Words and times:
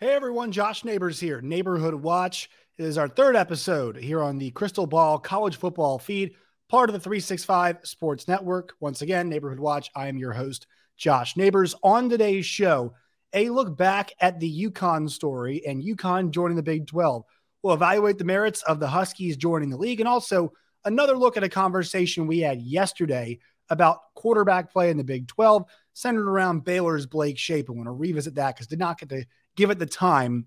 Hey 0.00 0.14
everyone, 0.14 0.52
Josh 0.52 0.84
Neighbors 0.84 1.18
here. 1.18 1.40
Neighborhood 1.40 1.92
Watch 1.92 2.48
is 2.76 2.96
our 2.98 3.08
third 3.08 3.34
episode 3.34 3.96
here 3.96 4.22
on 4.22 4.38
the 4.38 4.52
Crystal 4.52 4.86
Ball 4.86 5.18
College 5.18 5.56
Football 5.56 5.98
feed, 5.98 6.36
part 6.68 6.88
of 6.88 6.92
the 6.92 7.00
365 7.00 7.78
Sports 7.82 8.28
Network. 8.28 8.74
Once 8.78 9.02
again, 9.02 9.28
Neighborhood 9.28 9.58
Watch. 9.58 9.90
I 9.96 10.06
am 10.06 10.16
your 10.16 10.32
host, 10.32 10.68
Josh 10.96 11.36
Neighbors. 11.36 11.74
On 11.82 12.08
today's 12.08 12.46
show, 12.46 12.94
a 13.32 13.50
look 13.50 13.76
back 13.76 14.12
at 14.20 14.38
the 14.38 14.70
UConn 14.70 15.10
story 15.10 15.66
and 15.66 15.82
UConn 15.82 16.30
joining 16.30 16.56
the 16.56 16.62
Big 16.62 16.86
12. 16.86 17.24
We'll 17.64 17.74
evaluate 17.74 18.18
the 18.18 18.24
merits 18.24 18.62
of 18.62 18.78
the 18.78 18.86
Huskies 18.86 19.36
joining 19.36 19.68
the 19.68 19.76
league 19.76 19.98
and 19.98 20.08
also 20.08 20.52
another 20.84 21.16
look 21.16 21.36
at 21.36 21.42
a 21.42 21.48
conversation 21.48 22.28
we 22.28 22.38
had 22.38 22.62
yesterday 22.62 23.40
about 23.68 23.98
quarterback 24.14 24.72
play 24.72 24.90
in 24.90 24.96
the 24.96 25.02
Big 25.02 25.26
12, 25.26 25.64
centered 25.98 26.28
around 26.28 26.64
Baylor's 26.64 27.06
Blake 27.06 27.38
Shapen. 27.38 27.74
I 27.74 27.76
want 27.76 27.88
to 27.88 27.92
revisit 27.92 28.36
that 28.36 28.54
because 28.54 28.68
did 28.68 28.78
not 28.78 29.00
get 29.00 29.08
to 29.08 29.24
give 29.56 29.70
it 29.70 29.80
the 29.80 29.86
time 29.86 30.46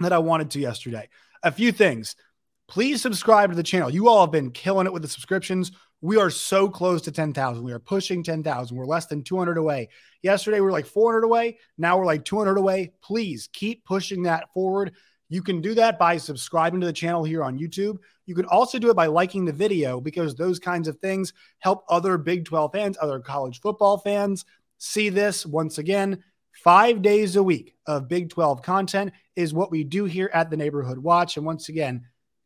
that 0.00 0.12
I 0.12 0.18
wanted 0.18 0.50
to 0.50 0.60
yesterday. 0.60 1.08
A 1.44 1.52
few 1.52 1.70
things. 1.70 2.16
Please 2.66 3.00
subscribe 3.00 3.50
to 3.50 3.56
the 3.56 3.62
channel. 3.62 3.90
You 3.90 4.08
all 4.08 4.22
have 4.22 4.32
been 4.32 4.50
killing 4.50 4.86
it 4.86 4.92
with 4.92 5.02
the 5.02 5.08
subscriptions. 5.08 5.70
We 6.00 6.16
are 6.16 6.30
so 6.30 6.68
close 6.68 7.02
to 7.02 7.12
10,000. 7.12 7.62
We 7.62 7.72
are 7.72 7.78
pushing 7.78 8.22
10,000. 8.24 8.76
We're 8.76 8.84
less 8.84 9.06
than 9.06 9.22
200 9.22 9.58
away. 9.58 9.90
Yesterday, 10.22 10.58
we 10.58 10.66
were 10.66 10.72
like 10.72 10.86
400 10.86 11.24
away. 11.24 11.58
Now 11.78 11.96
we're 11.96 12.06
like 12.06 12.24
200 12.24 12.56
away. 12.58 12.92
Please 13.00 13.48
keep 13.52 13.84
pushing 13.84 14.24
that 14.24 14.52
forward. 14.52 14.92
You 15.28 15.42
can 15.42 15.60
do 15.60 15.74
that 15.74 15.98
by 15.98 16.16
subscribing 16.16 16.80
to 16.80 16.86
the 16.86 16.92
channel 16.92 17.22
here 17.22 17.44
on 17.44 17.58
YouTube. 17.58 17.98
You 18.26 18.34
can 18.34 18.46
also 18.46 18.78
do 18.80 18.90
it 18.90 18.96
by 18.96 19.06
liking 19.06 19.44
the 19.44 19.52
video 19.52 20.00
because 20.00 20.34
those 20.34 20.58
kinds 20.58 20.88
of 20.88 20.98
things 20.98 21.32
help 21.60 21.84
other 21.88 22.18
Big 22.18 22.44
12 22.44 22.72
fans, 22.72 22.98
other 23.00 23.20
college 23.20 23.60
football 23.60 23.98
fans 23.98 24.44
see 24.80 25.08
this. 25.08 25.46
Once 25.46 25.78
again, 25.78 26.24
Five 26.62 27.00
days 27.00 27.36
a 27.36 27.42
week 27.42 27.74
of 27.86 28.06
Big 28.08 28.28
12 28.28 28.60
content 28.60 29.12
is 29.34 29.54
what 29.54 29.70
we 29.70 29.82
do 29.82 30.04
here 30.04 30.30
at 30.34 30.50
the 30.50 30.58
Neighborhood 30.58 30.98
Watch. 30.98 31.38
And 31.38 31.46
once 31.46 31.70
again, 31.70 32.04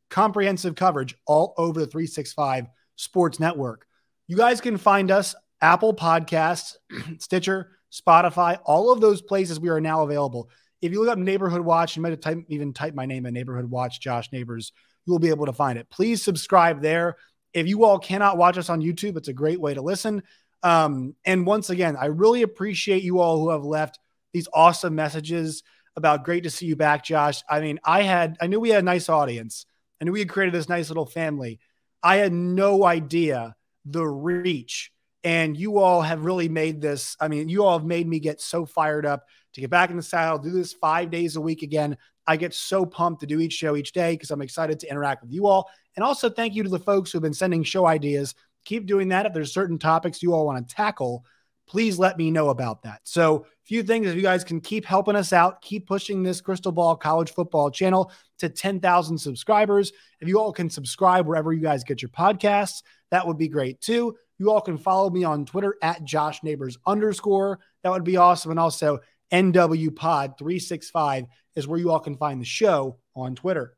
comprehensive 0.08 0.76
coverage 0.76 1.16
all 1.26 1.52
over 1.56 1.80
the 1.80 1.86
365 1.86 2.66
Sports 2.94 3.40
Network. 3.40 3.86
You 4.28 4.36
guys 4.36 4.60
can 4.60 4.76
find 4.76 5.10
us 5.10 5.34
Apple 5.60 5.94
Podcasts, 5.94 6.76
Stitcher, 7.18 7.72
Spotify, 7.90 8.60
all 8.64 8.92
of 8.92 9.00
those 9.00 9.20
places 9.20 9.58
we 9.58 9.68
are 9.68 9.80
now 9.80 10.04
available. 10.04 10.48
If 10.80 10.92
you 10.92 11.00
look 11.00 11.10
up 11.10 11.18
Neighborhood 11.18 11.62
Watch, 11.62 11.96
you 11.96 12.02
might 12.02 12.10
have 12.10 12.20
type, 12.20 12.38
even 12.48 12.72
type 12.72 12.94
my 12.94 13.06
name 13.06 13.26
in 13.26 13.34
Neighborhood 13.34 13.68
Watch, 13.68 14.00
Josh 14.00 14.30
Neighbors, 14.30 14.72
you 15.06 15.12
will 15.12 15.18
be 15.18 15.30
able 15.30 15.46
to 15.46 15.52
find 15.52 15.76
it. 15.76 15.90
Please 15.90 16.22
subscribe 16.22 16.82
there. 16.82 17.16
If 17.52 17.66
you 17.66 17.84
all 17.84 17.98
cannot 17.98 18.36
watch 18.36 18.58
us 18.58 18.68
on 18.68 18.80
YouTube, 18.80 19.16
it's 19.16 19.28
a 19.28 19.32
great 19.32 19.60
way 19.60 19.74
to 19.74 19.82
listen. 19.82 20.22
Um, 20.64 21.14
and 21.24 21.46
once 21.46 21.70
again, 21.70 21.96
I 21.96 22.06
really 22.06 22.42
appreciate 22.42 23.04
you 23.04 23.20
all 23.20 23.38
who 23.38 23.50
have 23.50 23.64
left 23.64 24.00
these 24.32 24.48
awesome 24.52 24.94
messages 24.94 25.62
about 25.94 26.24
great 26.24 26.42
to 26.44 26.50
see 26.50 26.66
you 26.66 26.74
back, 26.74 27.04
Josh. 27.04 27.42
I 27.48 27.60
mean, 27.60 27.78
I 27.84 28.02
had, 28.02 28.36
I 28.40 28.48
knew 28.48 28.58
we 28.58 28.70
had 28.70 28.80
a 28.80 28.84
nice 28.84 29.08
audience. 29.08 29.66
I 30.00 30.04
knew 30.04 30.12
we 30.12 30.20
had 30.20 30.28
created 30.28 30.54
this 30.54 30.68
nice 30.68 30.88
little 30.88 31.06
family. 31.06 31.60
I 32.02 32.16
had 32.16 32.32
no 32.32 32.84
idea 32.84 33.54
the 33.84 34.04
reach. 34.04 34.90
And 35.22 35.56
you 35.56 35.78
all 35.78 36.02
have 36.02 36.24
really 36.24 36.48
made 36.48 36.80
this. 36.80 37.16
I 37.20 37.28
mean, 37.28 37.48
you 37.48 37.64
all 37.64 37.78
have 37.78 37.86
made 37.86 38.06
me 38.06 38.18
get 38.18 38.40
so 38.40 38.66
fired 38.66 39.06
up 39.06 39.24
to 39.54 39.60
get 39.60 39.70
back 39.70 39.90
in 39.90 39.96
the 39.96 40.02
saddle, 40.02 40.38
do 40.38 40.50
this 40.50 40.72
five 40.72 41.10
days 41.10 41.36
a 41.36 41.40
week 41.40 41.62
again. 41.62 41.96
I 42.26 42.36
get 42.36 42.54
so 42.54 42.84
pumped 42.84 43.20
to 43.20 43.26
do 43.26 43.40
each 43.40 43.52
show 43.52 43.76
each 43.76 43.92
day 43.92 44.12
because 44.12 44.30
I'm 44.30 44.42
excited 44.42 44.80
to 44.80 44.90
interact 44.90 45.22
with 45.22 45.32
you 45.32 45.46
all. 45.46 45.70
And 45.96 46.04
also, 46.04 46.28
thank 46.28 46.54
you 46.54 46.62
to 46.62 46.68
the 46.68 46.78
folks 46.78 47.12
who've 47.12 47.22
been 47.22 47.34
sending 47.34 47.62
show 47.62 47.86
ideas. 47.86 48.34
Keep 48.64 48.86
doing 48.86 49.08
that. 49.08 49.26
If 49.26 49.32
there's 49.32 49.52
certain 49.52 49.78
topics 49.78 50.22
you 50.22 50.32
all 50.32 50.46
want 50.46 50.66
to 50.66 50.74
tackle, 50.74 51.24
please 51.66 51.98
let 51.98 52.18
me 52.18 52.30
know 52.30 52.50
about 52.50 52.82
that. 52.82 53.00
So, 53.04 53.46
a 53.46 53.66
few 53.66 53.82
things 53.82 54.06
if 54.06 54.16
you 54.16 54.22
guys 54.22 54.44
can 54.44 54.60
keep 54.60 54.84
helping 54.84 55.16
us 55.16 55.32
out, 55.32 55.62
keep 55.62 55.86
pushing 55.86 56.22
this 56.22 56.40
Crystal 56.40 56.72
Ball 56.72 56.96
College 56.96 57.32
Football 57.32 57.70
channel 57.70 58.12
to 58.38 58.48
10,000 58.48 59.18
subscribers. 59.18 59.92
If 60.20 60.28
you 60.28 60.38
all 60.38 60.52
can 60.52 60.68
subscribe 60.68 61.26
wherever 61.26 61.52
you 61.52 61.62
guys 61.62 61.84
get 61.84 62.02
your 62.02 62.10
podcasts, 62.10 62.82
that 63.10 63.26
would 63.26 63.38
be 63.38 63.48
great 63.48 63.80
too. 63.80 64.16
You 64.38 64.50
all 64.50 64.60
can 64.60 64.76
follow 64.76 65.08
me 65.08 65.24
on 65.24 65.46
Twitter 65.46 65.76
at 65.80 66.04
Josh 66.04 66.42
Neighbors 66.42 66.76
underscore. 66.86 67.60
That 67.82 67.92
would 67.92 68.04
be 68.04 68.16
awesome. 68.16 68.50
And 68.50 68.60
also, 68.60 69.00
NW 69.32 69.94
Pod 69.94 70.34
365 70.38 71.24
is 71.56 71.66
where 71.66 71.78
you 71.78 71.90
all 71.90 72.00
can 72.00 72.16
find 72.16 72.40
the 72.40 72.46
show 72.46 72.98
on 73.14 73.34
Twitter. 73.34 73.76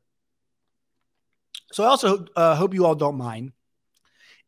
So, 1.71 1.83
I 1.83 1.87
also 1.87 2.25
uh, 2.35 2.55
hope 2.55 2.73
you 2.73 2.85
all 2.85 2.95
don't 2.95 3.17
mind 3.17 3.53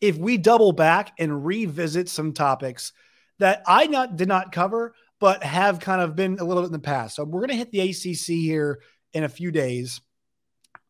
if 0.01 0.17
we 0.17 0.37
double 0.37 0.71
back 0.71 1.13
and 1.19 1.45
revisit 1.45 2.09
some 2.09 2.33
topics 2.33 2.93
that 3.39 3.63
I 3.65 3.87
not 3.87 4.15
did 4.15 4.27
not 4.27 4.51
cover, 4.51 4.93
but 5.19 5.43
have 5.43 5.79
kind 5.79 6.01
of 6.01 6.15
been 6.15 6.39
a 6.39 6.43
little 6.43 6.63
bit 6.63 6.67
in 6.67 6.73
the 6.73 6.79
past. 6.79 7.15
So 7.15 7.23
we're 7.23 7.41
going 7.41 7.49
to 7.49 7.55
hit 7.55 7.71
the 7.71 7.81
ACC 7.81 8.35
here 8.35 8.79
in 9.13 9.23
a 9.23 9.29
few 9.29 9.51
days. 9.51 10.01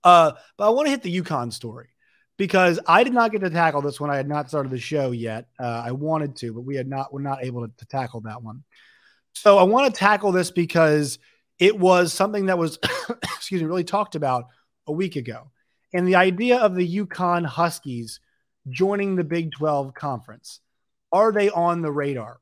Uh, 0.04 0.34
but 0.58 0.68
I 0.68 0.70
want 0.70 0.88
to 0.88 0.92
hit 0.92 1.02
the 1.02 1.22
UConn 1.22 1.52
story 1.52 1.90
because 2.38 2.80
I 2.88 3.04
did 3.04 3.14
not 3.14 3.32
get 3.32 3.42
to 3.42 3.50
tackle 3.50 3.82
this 3.82 4.00
one. 4.00 4.10
I 4.10 4.16
had 4.16 4.30
not 4.30 4.50
started 4.50 4.72
the 4.72 4.80
show 4.80 5.12
yet. 5.12 5.48
Uh, 5.60 5.84
I 5.86 5.92
wanted 5.92 6.36
to, 6.38 6.54
but 6.54 6.62
we 6.62 6.76
had 6.76 6.88
not. 6.88 7.12
We're 7.12 7.22
not 7.22 7.44
able 7.44 7.68
to, 7.68 7.74
to 7.78 7.86
tackle 7.86 8.22
that 8.22 8.42
one. 8.42 8.64
So 9.34 9.58
I 9.58 9.64
want 9.64 9.94
to 9.94 10.00
tackle 10.00 10.32
this 10.32 10.52
because 10.52 11.20
it 11.60 11.78
was 11.78 12.14
something 12.14 12.46
that 12.48 12.58
was, 12.58 12.80
excuse 13.24 13.62
me, 13.62 13.68
really 13.68 13.84
talked 13.84 14.16
about 14.16 14.46
a 14.88 14.92
week 14.92 15.16
ago, 15.16 15.52
and 15.94 16.08
the 16.08 16.16
idea 16.16 16.58
of 16.60 16.76
the 16.76 16.98
UConn 17.06 17.46
Huskies 17.46 18.20
joining 18.68 19.16
the 19.16 19.24
Big 19.24 19.52
12 19.52 19.94
conference. 19.94 20.60
Are 21.12 21.32
they 21.32 21.50
on 21.50 21.82
the 21.82 21.92
radar? 21.92 22.40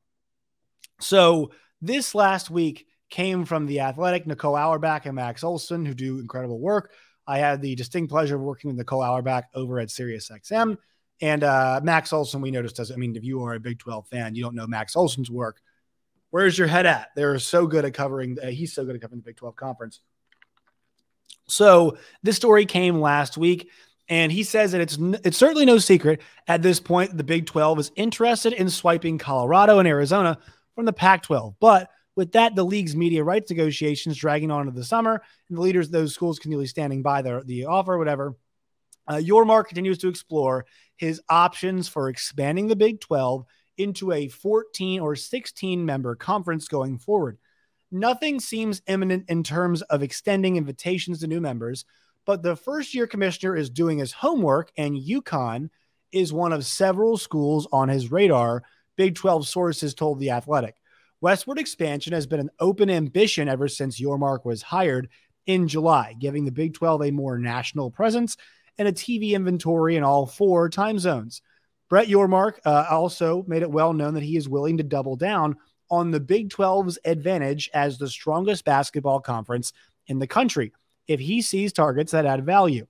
So 1.00 1.52
this 1.80 2.14
last 2.14 2.50
week 2.50 2.86
came 3.10 3.44
from 3.44 3.66
the 3.66 3.80
athletic 3.80 4.26
Nicole 4.26 4.56
Auerbach 4.56 5.06
and 5.06 5.14
Max 5.14 5.44
Olson, 5.44 5.86
who 5.86 5.94
do 5.94 6.18
incredible 6.18 6.58
work. 6.58 6.92
I 7.26 7.38
had 7.38 7.62
the 7.62 7.74
distinct 7.74 8.10
pleasure 8.10 8.36
of 8.36 8.42
working 8.42 8.68
with 8.68 8.78
Nicole 8.78 9.02
Auerbach 9.02 9.44
over 9.54 9.78
at 9.78 9.88
SiriusXM. 9.88 10.76
And 11.20 11.44
uh, 11.44 11.80
Max 11.82 12.12
Olson, 12.12 12.40
we 12.40 12.50
noticed, 12.50 12.76
does 12.76 12.92
I 12.92 12.96
mean, 12.96 13.16
if 13.16 13.24
you 13.24 13.42
are 13.42 13.54
a 13.54 13.60
Big 13.60 13.78
12 13.78 14.06
fan, 14.08 14.34
you 14.34 14.42
don't 14.42 14.54
know 14.54 14.66
Max 14.66 14.96
Olson's 14.96 15.30
work. 15.30 15.60
Where's 16.30 16.58
your 16.58 16.68
head 16.68 16.86
at? 16.86 17.08
They're 17.16 17.38
so 17.38 17.66
good 17.66 17.84
at 17.84 17.94
covering, 17.94 18.38
uh, 18.42 18.46
he's 18.48 18.74
so 18.74 18.84
good 18.84 18.94
at 18.94 19.00
covering 19.00 19.20
the 19.20 19.24
Big 19.24 19.36
12 19.36 19.56
conference. 19.56 20.00
So 21.48 21.96
this 22.22 22.36
story 22.36 22.66
came 22.66 23.00
last 23.00 23.36
week. 23.36 23.70
And 24.08 24.32
he 24.32 24.42
says 24.42 24.72
that 24.72 24.80
it's 24.80 24.96
it's 25.24 25.36
certainly 25.36 25.66
no 25.66 25.78
secret 25.78 26.22
at 26.46 26.62
this 26.62 26.80
point 26.80 27.16
the 27.16 27.24
Big 27.24 27.46
12 27.46 27.78
is 27.78 27.92
interested 27.96 28.52
in 28.54 28.70
swiping 28.70 29.18
Colorado 29.18 29.78
and 29.78 29.88
Arizona 29.88 30.38
from 30.74 30.86
the 30.86 30.92
Pac 30.92 31.22
12. 31.24 31.54
But 31.60 31.90
with 32.16 32.32
that, 32.32 32.56
the 32.56 32.64
league's 32.64 32.96
media 32.96 33.22
rights 33.22 33.50
negotiations 33.50 34.16
dragging 34.16 34.50
on 34.50 34.62
into 34.62 34.72
the 34.72 34.84
summer, 34.84 35.22
and 35.48 35.56
the 35.56 35.62
leaders 35.62 35.86
of 35.86 35.92
those 35.92 36.14
schools 36.14 36.38
continually 36.38 36.66
standing 36.66 37.00
by 37.02 37.22
their, 37.22 37.44
the 37.44 37.66
offer, 37.66 37.96
whatever. 37.96 38.34
Uh, 39.06 39.14
Yormark 39.14 39.66
continues 39.68 39.98
to 39.98 40.08
explore 40.08 40.66
his 40.96 41.20
options 41.28 41.86
for 41.86 42.08
expanding 42.08 42.66
the 42.66 42.76
Big 42.76 43.00
12 43.00 43.44
into 43.78 44.12
a 44.12 44.28
14 44.28 45.00
or 45.00 45.14
16 45.14 45.86
member 45.86 46.14
conference 46.16 46.66
going 46.66 46.98
forward. 46.98 47.38
Nothing 47.90 48.40
seems 48.40 48.82
imminent 48.86 49.30
in 49.30 49.42
terms 49.42 49.82
of 49.82 50.02
extending 50.02 50.56
invitations 50.56 51.20
to 51.20 51.26
new 51.26 51.40
members, 51.40 51.84
but 52.28 52.42
the 52.42 52.54
first 52.54 52.94
year 52.94 53.06
commissioner 53.06 53.56
is 53.56 53.70
doing 53.70 53.96
his 53.96 54.12
homework, 54.12 54.70
and 54.76 54.94
UConn 54.94 55.70
is 56.12 56.30
one 56.30 56.52
of 56.52 56.66
several 56.66 57.16
schools 57.16 57.66
on 57.72 57.88
his 57.88 58.12
radar, 58.12 58.62
Big 58.96 59.14
12 59.14 59.48
sources 59.48 59.94
told 59.94 60.20
The 60.20 60.32
Athletic. 60.32 60.74
Westward 61.22 61.58
expansion 61.58 62.12
has 62.12 62.26
been 62.26 62.38
an 62.38 62.50
open 62.60 62.90
ambition 62.90 63.48
ever 63.48 63.66
since 63.66 63.98
Yormark 63.98 64.44
was 64.44 64.60
hired 64.60 65.08
in 65.46 65.68
July, 65.68 66.14
giving 66.20 66.44
the 66.44 66.52
Big 66.52 66.74
12 66.74 67.04
a 67.04 67.10
more 67.12 67.38
national 67.38 67.90
presence 67.90 68.36
and 68.76 68.86
a 68.86 68.92
TV 68.92 69.30
inventory 69.30 69.96
in 69.96 70.04
all 70.04 70.26
four 70.26 70.68
time 70.68 70.98
zones. 70.98 71.40
Brett 71.88 72.08
Yormark 72.08 72.58
uh, 72.66 72.88
also 72.90 73.42
made 73.48 73.62
it 73.62 73.70
well 73.70 73.94
known 73.94 74.12
that 74.12 74.22
he 74.22 74.36
is 74.36 74.50
willing 74.50 74.76
to 74.76 74.84
double 74.84 75.16
down 75.16 75.56
on 75.90 76.10
the 76.10 76.20
Big 76.20 76.50
12's 76.50 76.98
advantage 77.06 77.70
as 77.72 77.96
the 77.96 78.06
strongest 78.06 78.66
basketball 78.66 79.18
conference 79.18 79.72
in 80.08 80.18
the 80.18 80.26
country 80.26 80.74
if 81.08 81.18
he 81.18 81.42
sees 81.42 81.72
targets 81.72 82.12
that 82.12 82.26
add 82.26 82.44
value. 82.46 82.86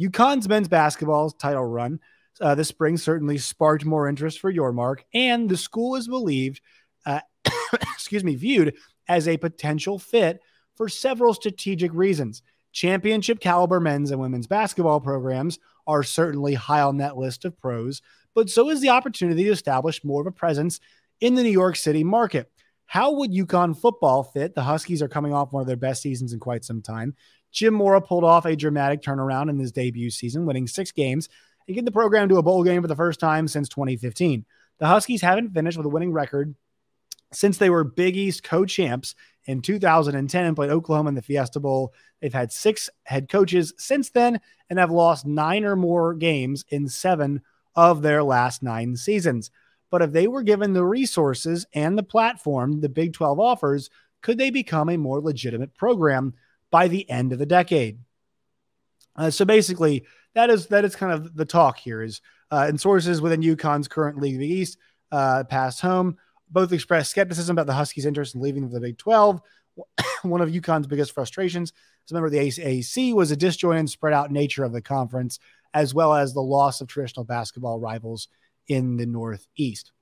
UConn's 0.00 0.48
men's 0.48 0.68
basketball 0.68 1.30
title 1.30 1.64
run 1.64 2.00
uh, 2.40 2.54
this 2.54 2.68
spring 2.68 2.96
certainly 2.96 3.38
sparked 3.38 3.84
more 3.84 4.08
interest 4.08 4.40
for 4.40 4.52
Yormark, 4.52 5.00
and 5.12 5.48
the 5.48 5.56
school 5.56 5.96
is 5.96 6.08
believed, 6.08 6.60
uh, 7.06 7.20
excuse 7.72 8.24
me, 8.24 8.34
viewed 8.34 8.74
as 9.08 9.26
a 9.26 9.36
potential 9.36 9.98
fit 9.98 10.40
for 10.76 10.88
several 10.88 11.34
strategic 11.34 11.92
reasons. 11.92 12.42
Championship 12.72 13.40
caliber 13.40 13.80
men's 13.80 14.10
and 14.10 14.20
women's 14.20 14.46
basketball 14.46 15.00
programs 15.00 15.58
are 15.86 16.02
certainly 16.02 16.54
high 16.54 16.82
on 16.82 16.98
that 16.98 17.16
list 17.16 17.44
of 17.44 17.58
pros, 17.58 18.02
but 18.34 18.50
so 18.50 18.70
is 18.70 18.80
the 18.80 18.90
opportunity 18.90 19.44
to 19.44 19.50
establish 19.50 20.04
more 20.04 20.20
of 20.20 20.26
a 20.26 20.32
presence 20.32 20.78
in 21.20 21.34
the 21.34 21.42
New 21.42 21.50
York 21.50 21.76
City 21.76 22.04
market. 22.04 22.50
How 22.86 23.12
would 23.12 23.32
UConn 23.32 23.76
football 23.76 24.22
fit? 24.22 24.54
The 24.54 24.62
Huskies 24.62 25.02
are 25.02 25.08
coming 25.08 25.34
off 25.34 25.52
one 25.52 25.60
of 25.60 25.66
their 25.66 25.76
best 25.76 26.02
seasons 26.02 26.32
in 26.32 26.40
quite 26.40 26.64
some 26.64 26.80
time. 26.80 27.14
Jim 27.52 27.74
Mora 27.74 28.00
pulled 28.00 28.24
off 28.24 28.44
a 28.44 28.56
dramatic 28.56 29.02
turnaround 29.02 29.50
in 29.50 29.58
his 29.58 29.72
debut 29.72 30.10
season, 30.10 30.46
winning 30.46 30.66
six 30.66 30.92
games 30.92 31.28
and 31.66 31.74
getting 31.74 31.84
the 31.84 31.92
program 31.92 32.28
to 32.28 32.36
a 32.36 32.42
bowl 32.42 32.64
game 32.64 32.82
for 32.82 32.88
the 32.88 32.96
first 32.96 33.20
time 33.20 33.48
since 33.48 33.68
2015. 33.68 34.44
The 34.78 34.86
Huskies 34.86 35.22
haven't 35.22 35.54
finished 35.54 35.76
with 35.76 35.86
a 35.86 35.90
winning 35.90 36.12
record 36.12 36.54
since 37.32 37.58
they 37.58 37.70
were 37.70 37.84
Big 37.84 38.16
East 38.16 38.42
co 38.42 38.64
champs 38.64 39.14
in 39.44 39.60
2010 39.62 40.44
and 40.44 40.56
played 40.56 40.70
Oklahoma 40.70 41.08
in 41.08 41.14
the 41.14 41.22
Fiesta 41.22 41.60
Bowl. 41.60 41.92
They've 42.20 42.32
had 42.32 42.52
six 42.52 42.90
head 43.04 43.28
coaches 43.28 43.72
since 43.76 44.10
then 44.10 44.40
and 44.70 44.78
have 44.78 44.90
lost 44.90 45.26
nine 45.26 45.64
or 45.64 45.76
more 45.76 46.14
games 46.14 46.64
in 46.68 46.88
seven 46.88 47.42
of 47.74 48.02
their 48.02 48.22
last 48.22 48.62
nine 48.62 48.96
seasons. 48.96 49.50
But 49.90 50.02
if 50.02 50.12
they 50.12 50.26
were 50.26 50.42
given 50.42 50.72
the 50.72 50.84
resources 50.84 51.66
and 51.72 51.96
the 51.96 52.02
platform 52.02 52.80
the 52.80 52.88
Big 52.88 53.14
12 53.14 53.40
offers, 53.40 53.90
could 54.20 54.38
they 54.38 54.50
become 54.50 54.88
a 54.88 54.96
more 54.96 55.20
legitimate 55.20 55.74
program 55.74 56.34
by 56.70 56.88
the 56.88 57.08
end 57.10 57.32
of 57.32 57.38
the 57.38 57.46
decade? 57.46 57.98
Uh, 59.16 59.30
so 59.30 59.44
basically, 59.44 60.04
that 60.34 60.50
is 60.50 60.66
that 60.68 60.84
is 60.84 60.94
kind 60.94 61.12
of 61.12 61.34
the 61.34 61.44
talk 61.44 61.78
here. 61.78 62.02
Is 62.02 62.20
uh, 62.50 62.66
and 62.68 62.80
sources 62.80 63.20
within 63.20 63.40
UConn's 63.40 63.88
current 63.88 64.20
League 64.20 64.34
of 64.34 64.40
the 64.40 64.48
East 64.48 64.78
uh, 65.10 65.44
passed 65.44 65.80
home 65.80 66.16
both 66.50 66.72
expressed 66.72 67.10
skepticism 67.10 67.54
about 67.54 67.66
the 67.66 67.74
Huskies' 67.74 68.06
interest 68.06 68.34
in 68.34 68.40
leaving 68.40 68.68
the 68.68 68.80
Big 68.80 68.98
12. 68.98 69.40
One 70.22 70.40
of 70.40 70.48
UConn's 70.48 70.86
biggest 70.86 71.12
frustrations 71.12 71.72
as 72.06 72.10
a 72.10 72.14
member 72.14 72.26
of 72.26 72.32
the 72.32 72.38
AAC 72.38 73.14
was 73.14 73.30
the 73.30 73.36
disjointed, 73.36 73.90
spread 73.90 74.14
out 74.14 74.30
nature 74.30 74.64
of 74.64 74.72
the 74.72 74.82
conference, 74.82 75.38
as 75.74 75.94
well 75.94 76.14
as 76.14 76.32
the 76.32 76.40
loss 76.40 76.80
of 76.80 76.88
traditional 76.88 77.24
basketball 77.24 77.78
rivals 77.78 78.28
in 78.68 78.96
the 78.96 79.06
Northeast. 79.06 79.92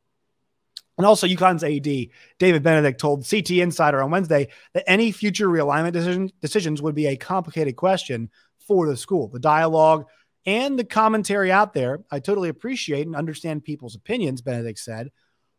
And 0.99 1.07
also, 1.07 1.27
UConn's 1.27 1.63
AD, 1.63 2.11
David 2.39 2.63
Benedict, 2.63 2.99
told 2.99 3.29
CT 3.29 3.51
Insider 3.51 4.03
on 4.03 4.11
Wednesday 4.11 4.49
that 4.73 4.89
any 4.89 5.13
future 5.13 5.49
realignment 5.49 5.93
decision, 5.93 6.31
decisions 6.41 6.81
would 6.81 6.95
be 6.95 7.07
a 7.07 7.17
complicated 7.17 7.77
question 7.77 8.31
for 8.67 8.87
the 8.87 8.97
school. 8.97 9.29
The 9.29 9.39
dialogue 9.39 10.07
and 10.47 10.79
the 10.79 10.85
commentary 10.85 11.53
out 11.53 11.75
there, 11.75 12.01
I 12.11 12.21
totally 12.21 12.49
appreciate 12.49 13.07
and 13.07 13.17
understand 13.17 13.65
people's 13.65 13.97
opinions, 13.97 14.41
Benedict 14.41 14.79
said. 14.79 15.11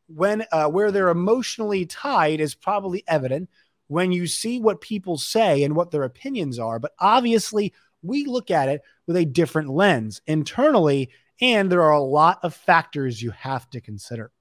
When 0.08 0.46
uh, 0.52 0.70
where 0.70 0.92
they're 0.92 1.10
emotionally 1.10 1.86
tied 1.86 2.40
is 2.40 2.56
probably 2.56 3.04
evident 3.08 3.50
when 3.88 4.12
you 4.12 4.26
see 4.26 4.60
what 4.60 4.82
people 4.82 5.18
say 5.18 5.64
and 5.64 5.76
what 5.76 5.92
their 5.92 6.04
opinions 6.04 6.58
are. 6.60 6.80
But 6.80 6.94
obviously, 7.00 7.74
we 8.02 8.26
look 8.26 8.50
at 8.50 8.70
it 8.70 8.82
with 9.06 9.18
a 9.18 9.26
different 9.26 9.70
lens 9.70 10.22
internally, 10.26 11.10
and 11.42 11.72
there 11.72 11.84
are 11.84 11.92
a 11.92 12.02
lot 12.02 12.40
of 12.44 12.54
factors 12.54 13.22
you 13.22 13.32
have 13.32 13.70
to 13.72 13.82
consider. 13.82 14.32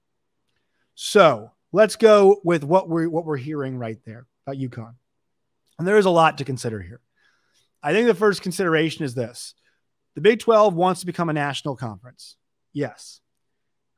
So 0.99 1.51
let's 1.71 1.95
go 1.95 2.41
with 2.43 2.63
what 2.63 2.89
we're 2.89 3.07
what 3.07 3.23
we're 3.23 3.37
hearing 3.37 3.77
right 3.77 3.99
there 4.03 4.25
about 4.47 4.59
UConn. 4.59 4.95
And 5.77 5.87
there 5.87 5.99
is 5.99 6.05
a 6.05 6.09
lot 6.09 6.39
to 6.39 6.43
consider 6.43 6.81
here. 6.81 7.01
I 7.83 7.93
think 7.93 8.07
the 8.07 8.15
first 8.15 8.41
consideration 8.41 9.05
is 9.05 9.13
this: 9.13 9.53
the 10.15 10.21
Big 10.21 10.39
12 10.39 10.73
wants 10.73 11.01
to 11.01 11.05
become 11.05 11.29
a 11.29 11.33
national 11.33 11.75
conference. 11.75 12.35
Yes. 12.73 13.21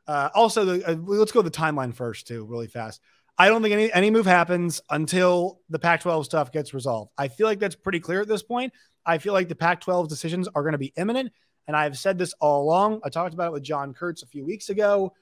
Uh, 0.09 0.27
also, 0.35 0.65
the, 0.65 0.85
uh, 0.85 0.95
let's 0.95 1.31
go 1.31 1.41
the 1.41 1.49
timeline 1.49 1.95
first, 1.95 2.27
too, 2.27 2.43
really 2.45 2.67
fast. 2.67 2.99
I 3.37 3.47
don't 3.47 3.61
think 3.61 3.73
any, 3.73 3.93
any 3.93 4.11
move 4.11 4.25
happens 4.25 4.81
until 4.89 5.61
the 5.69 5.79
Pac 5.79 6.01
12 6.01 6.25
stuff 6.25 6.51
gets 6.51 6.73
resolved. 6.73 7.11
I 7.17 7.29
feel 7.29 7.47
like 7.47 7.59
that's 7.59 7.75
pretty 7.75 8.01
clear 8.01 8.19
at 8.19 8.27
this 8.27 8.43
point. 8.43 8.73
I 9.05 9.19
feel 9.19 9.31
like 9.31 9.47
the 9.47 9.55
Pac 9.55 9.79
12 9.79 10.09
decisions 10.09 10.49
are 10.53 10.63
going 10.63 10.73
to 10.73 10.79
be 10.79 10.91
imminent. 10.97 11.31
And 11.67 11.77
I've 11.77 11.97
said 11.97 12.17
this 12.17 12.33
all 12.41 12.63
along. 12.63 12.99
I 13.05 13.09
talked 13.09 13.33
about 13.33 13.47
it 13.47 13.53
with 13.53 13.63
John 13.63 13.93
Kurtz 13.93 14.23
a 14.23 14.27
few 14.27 14.45
weeks 14.45 14.69
ago 14.69 15.13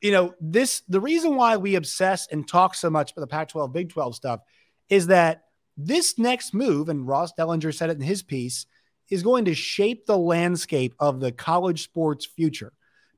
you 0.00 0.10
know, 0.10 0.34
this 0.40 0.82
the 0.88 1.00
reason 1.00 1.36
why 1.36 1.56
we 1.56 1.76
obsess 1.76 2.26
and 2.30 2.46
talk 2.46 2.74
so 2.74 2.90
much 2.90 3.12
about 3.12 3.22
the 3.22 3.26
Pac 3.26 3.48
12, 3.48 3.72
Big 3.72 3.90
12 3.90 4.14
stuff 4.14 4.40
is 4.88 5.06
that 5.08 5.44
this 5.76 6.18
next 6.18 6.54
move, 6.54 6.88
and 6.88 7.06
Ross 7.06 7.32
Dellenger 7.38 7.74
said 7.74 7.90
it 7.90 7.96
in 7.96 8.02
his 8.02 8.22
piece, 8.22 8.66
is 9.10 9.22
going 9.22 9.46
to 9.46 9.54
shape 9.54 10.06
the 10.06 10.18
landscape 10.18 10.94
of 10.98 11.20
the 11.20 11.32
college 11.32 11.82
sports 11.82 12.26
future. 12.26 12.72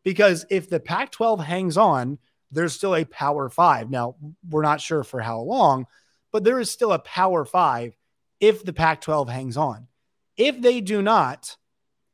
Because 0.05 0.47
if 0.51 0.69
the 0.71 0.81
Pac 0.81 1.11
12 1.13 1.41
hangs 1.41 1.77
on, 1.77 2.19
there's 2.51 2.73
still 2.73 2.95
a 2.95 3.05
Power 3.05 3.49
Five. 3.49 3.91
Now, 3.91 4.17
we're 4.49 4.63
not 4.63 4.81
sure 4.81 5.03
for 5.03 5.21
how 5.21 5.41
long, 5.41 5.87
but 6.33 6.45
there 6.45 6.61
is 6.61 6.71
still 6.71 6.93
a 6.93 6.99
Power 6.99 7.45
Five 7.45 7.97
if 8.41 8.65
the 8.65 8.73
Pac 8.73 9.01
12 9.01 9.29
hangs 9.29 9.57
on. 9.57 9.89
If 10.37 10.61
they 10.61 10.81
do 10.81 11.03
not, 11.03 11.57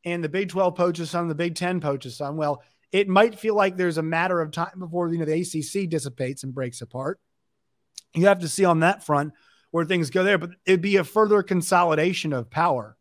and 0.05 0.23
the 0.23 0.29
Big 0.29 0.49
12 0.49 0.75
poaches 0.75 1.09
some, 1.09 1.27
the 1.27 1.35
Big 1.35 1.55
10 1.55 1.81
poaches 1.81 2.17
some, 2.17 2.35
well, 2.35 2.63
it 2.93 3.09
might 3.09 3.39
feel 3.39 3.55
like 3.55 3.75
there's 3.75 3.97
a 3.97 4.03
matter 4.03 4.39
of 4.39 4.51
time 4.51 4.77
before 4.77 5.11
you 5.11 5.17
know 5.17 5.25
the 5.25 5.41
ACC 5.41 5.89
dissipates 5.89 6.43
and 6.43 6.53
breaks 6.53 6.81
apart. 6.81 7.19
You 8.13 8.27
have 8.27 8.39
to 8.39 8.47
see 8.47 8.63
on 8.63 8.81
that 8.81 9.03
front 9.03 9.33
where 9.71 9.83
things 9.83 10.11
go 10.11 10.23
there, 10.23 10.37
but 10.37 10.51
it'd 10.65 10.81
be 10.81 10.97
a 10.97 11.03
further 11.03 11.41
consolidation 11.41 12.31
of 12.31 12.51
power, 12.51 12.95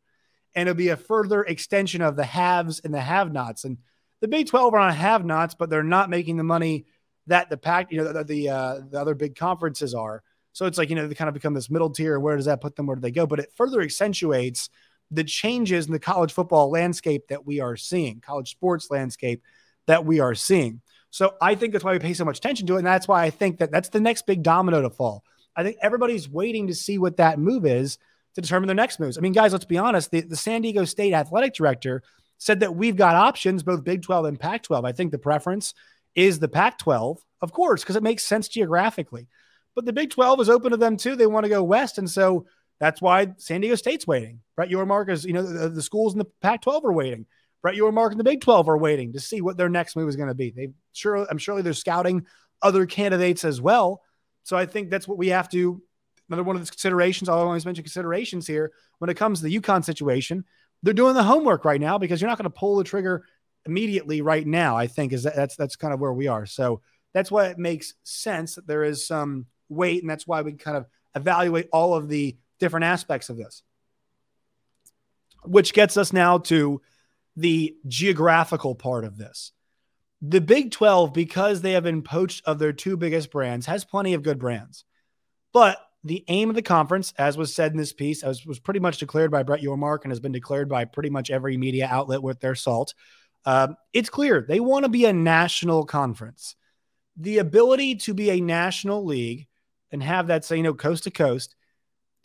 and 0.56 0.66
it'd 0.66 0.78
be 0.78 0.88
a 0.88 0.96
further 0.96 1.42
extension 1.42 2.00
of 2.00 2.16
the 2.16 2.24
haves 2.24 2.80
and 2.80 2.94
the 2.94 3.00
have-nots. 3.00 3.64
And 3.64 3.76
the 4.22 4.28
Big 4.28 4.48
Twelve 4.48 4.72
are 4.72 4.78
on 4.80 4.94
have-nots, 4.94 5.54
but 5.54 5.68
they're 5.68 5.82
not 5.82 6.08
making 6.08 6.38
the 6.38 6.42
money 6.42 6.86
that 7.26 7.50
the 7.50 7.58
Pac, 7.58 7.92
you 7.92 7.98
know, 7.98 8.10
the 8.10 8.24
the, 8.24 8.48
uh, 8.48 8.80
the 8.90 8.98
other 8.98 9.14
big 9.14 9.36
conferences 9.36 9.94
are. 9.94 10.22
So 10.54 10.64
it's 10.64 10.78
like 10.78 10.88
you 10.88 10.96
know 10.96 11.06
they 11.06 11.14
kind 11.14 11.28
of 11.28 11.34
become 11.34 11.52
this 11.52 11.70
middle 11.70 11.90
tier. 11.90 12.18
Where 12.18 12.36
does 12.36 12.46
that 12.46 12.62
put 12.62 12.76
them? 12.76 12.86
Where 12.86 12.96
do 12.96 13.02
they 13.02 13.10
go? 13.10 13.26
But 13.26 13.40
it 13.40 13.52
further 13.54 13.82
accentuates 13.82 14.70
the 15.10 15.24
changes 15.24 15.84
in 15.84 15.92
the 15.92 15.98
college 15.98 16.32
football 16.32 16.70
landscape 16.70 17.28
that 17.28 17.44
we 17.44 17.60
are 17.60 17.76
seeing, 17.76 18.20
college 18.20 18.50
sports 18.50 18.90
landscape 18.90 19.42
that 19.86 20.04
we 20.04 20.20
are 20.20 20.34
seeing. 20.34 20.80
So 21.10 21.34
I 21.40 21.54
think 21.54 21.72
that's 21.72 21.84
why 21.84 21.92
we 21.92 21.98
pay 21.98 22.14
so 22.14 22.24
much 22.24 22.38
attention 22.38 22.66
to 22.68 22.74
it. 22.74 22.78
And 22.78 22.86
that's 22.86 23.06
why 23.06 23.22
I 23.22 23.30
think 23.30 23.58
that 23.58 23.70
that's 23.70 23.90
the 23.90 24.00
next 24.00 24.26
big 24.26 24.42
domino 24.42 24.82
to 24.82 24.90
fall. 24.90 25.24
I 25.54 25.62
think 25.62 25.76
everybody's 25.82 26.28
waiting 26.28 26.68
to 26.68 26.74
see 26.74 26.98
what 26.98 27.18
that 27.18 27.38
move 27.38 27.66
is 27.66 27.98
to 28.34 28.40
determine 28.40 28.66
their 28.66 28.74
next 28.74 28.98
moves. 28.98 29.18
I 29.18 29.20
mean, 29.20 29.34
guys, 29.34 29.52
let's 29.52 29.66
be 29.66 29.76
honest. 29.76 30.10
The, 30.10 30.22
the 30.22 30.36
San 30.36 30.62
Diego 30.62 30.84
State 30.84 31.12
athletic 31.12 31.52
director 31.52 32.02
said 32.38 32.60
that 32.60 32.74
we've 32.74 32.96
got 32.96 33.14
options, 33.14 33.62
both 33.62 33.84
Big 33.84 34.02
12 34.02 34.24
and 34.24 34.40
Pac 34.40 34.62
12. 34.62 34.84
I 34.84 34.92
think 34.92 35.12
the 35.12 35.18
preference 35.18 35.74
is 36.14 36.38
the 36.38 36.48
Pac 36.48 36.78
12, 36.78 37.18
of 37.42 37.52
course, 37.52 37.82
because 37.82 37.96
it 37.96 38.02
makes 38.02 38.24
sense 38.24 38.48
geographically. 38.48 39.28
But 39.74 39.84
the 39.84 39.92
Big 39.92 40.10
12 40.10 40.40
is 40.40 40.48
open 40.48 40.70
to 40.70 40.76
them 40.76 40.96
too. 40.96 41.14
They 41.14 41.26
want 41.26 41.44
to 41.44 41.50
go 41.50 41.62
west. 41.62 41.98
And 41.98 42.10
so 42.10 42.46
that's 42.80 43.00
why 43.00 43.34
San 43.36 43.60
Diego 43.60 43.76
State's 43.76 44.06
waiting. 44.06 44.40
Brett 44.56 44.70
Yormark 44.70 45.10
is, 45.10 45.24
you 45.24 45.34
know, 45.34 45.42
the, 45.42 45.68
the 45.68 45.82
schools 45.82 46.14
in 46.14 46.18
the 46.18 46.26
Pac 46.40 46.62
12 46.62 46.84
are 46.84 46.92
waiting. 46.92 47.26
Brett 47.62 47.76
Yormark 47.76 48.10
and 48.10 48.20
the 48.20 48.24
Big 48.24 48.40
12 48.40 48.68
are 48.68 48.76
waiting 48.76 49.12
to 49.12 49.20
see 49.20 49.40
what 49.40 49.56
their 49.56 49.68
next 49.68 49.96
move 49.96 50.08
is 50.08 50.16
going 50.16 50.28
to 50.28 50.34
be. 50.34 50.50
They 50.50 50.70
sure 50.92 51.26
I'm 51.30 51.38
surely 51.38 51.62
they're 51.62 51.72
scouting 51.72 52.26
other 52.60 52.86
candidates 52.86 53.44
as 53.44 53.60
well. 53.60 54.02
So 54.42 54.56
I 54.56 54.66
think 54.66 54.90
that's 54.90 55.06
what 55.06 55.18
we 55.18 55.28
have 55.28 55.48
to 55.50 55.80
another 56.28 56.42
one 56.42 56.56
of 56.56 56.64
the 56.64 56.70
considerations. 56.70 57.28
I'll 57.28 57.38
always 57.38 57.64
mention 57.64 57.84
considerations 57.84 58.46
here 58.46 58.72
when 58.98 59.10
it 59.10 59.16
comes 59.16 59.40
to 59.40 59.44
the 59.46 59.60
UConn 59.60 59.84
situation. 59.84 60.44
They're 60.82 60.94
doing 60.94 61.14
the 61.14 61.22
homework 61.22 61.64
right 61.64 61.80
now 61.80 61.98
because 61.98 62.20
you're 62.20 62.30
not 62.30 62.38
going 62.38 62.50
to 62.50 62.58
pull 62.58 62.76
the 62.76 62.84
trigger 62.84 63.24
immediately 63.66 64.22
right 64.22 64.46
now. 64.46 64.76
I 64.76 64.86
think 64.86 65.12
is 65.12 65.22
that, 65.22 65.36
that's 65.36 65.56
that's 65.56 65.76
kind 65.76 65.94
of 65.94 66.00
where 66.00 66.12
we 66.12 66.26
are. 66.26 66.46
So 66.46 66.80
that's 67.14 67.30
why 67.30 67.46
it 67.46 67.58
makes 67.58 67.94
sense 68.02 68.56
that 68.56 68.66
there 68.66 68.82
is 68.82 69.06
some 69.06 69.46
weight, 69.68 70.02
and 70.02 70.10
that's 70.10 70.26
why 70.26 70.42
we 70.42 70.52
kind 70.52 70.76
of 70.76 70.86
evaluate 71.14 71.68
all 71.72 71.94
of 71.94 72.08
the 72.08 72.36
different 72.58 72.84
aspects 72.84 73.28
of 73.28 73.36
this. 73.36 73.62
Which 75.44 75.72
gets 75.72 75.96
us 75.96 76.12
now 76.12 76.38
to 76.38 76.80
the 77.36 77.76
geographical 77.86 78.74
part 78.74 79.04
of 79.04 79.16
this. 79.16 79.52
The 80.20 80.40
Big 80.40 80.70
12, 80.70 81.12
because 81.12 81.60
they 81.60 81.72
have 81.72 81.82
been 81.82 82.02
poached 82.02 82.42
of 82.46 82.58
their 82.58 82.72
two 82.72 82.96
biggest 82.96 83.30
brands, 83.30 83.66
has 83.66 83.84
plenty 83.84 84.14
of 84.14 84.22
good 84.22 84.38
brands. 84.38 84.84
But 85.52 85.78
the 86.04 86.24
aim 86.28 86.48
of 86.48 86.56
the 86.56 86.62
conference, 86.62 87.12
as 87.18 87.36
was 87.36 87.54
said 87.54 87.72
in 87.72 87.78
this 87.78 87.92
piece, 87.92 88.22
as 88.22 88.44
was 88.44 88.58
pretty 88.58 88.80
much 88.80 88.98
declared 88.98 89.30
by 89.30 89.42
Brett 89.42 89.62
Yormark 89.62 90.00
and 90.02 90.10
has 90.10 90.20
been 90.20 90.32
declared 90.32 90.68
by 90.68 90.84
pretty 90.84 91.10
much 91.10 91.30
every 91.30 91.56
media 91.56 91.88
outlet 91.90 92.22
with 92.22 92.40
their 92.40 92.54
salt. 92.54 92.94
Uh, 93.44 93.68
it's 93.92 94.10
clear 94.10 94.44
they 94.48 94.60
want 94.60 94.84
to 94.84 94.88
be 94.88 95.04
a 95.04 95.12
national 95.12 95.84
conference. 95.84 96.56
The 97.16 97.38
ability 97.38 97.96
to 97.96 98.14
be 98.14 98.30
a 98.30 98.40
national 98.40 99.04
league 99.04 99.46
and 99.90 100.02
have 100.02 100.28
that, 100.28 100.44
say, 100.44 100.56
you 100.56 100.62
know, 100.62 100.74
coast 100.74 101.04
to 101.04 101.10
coast 101.10 101.54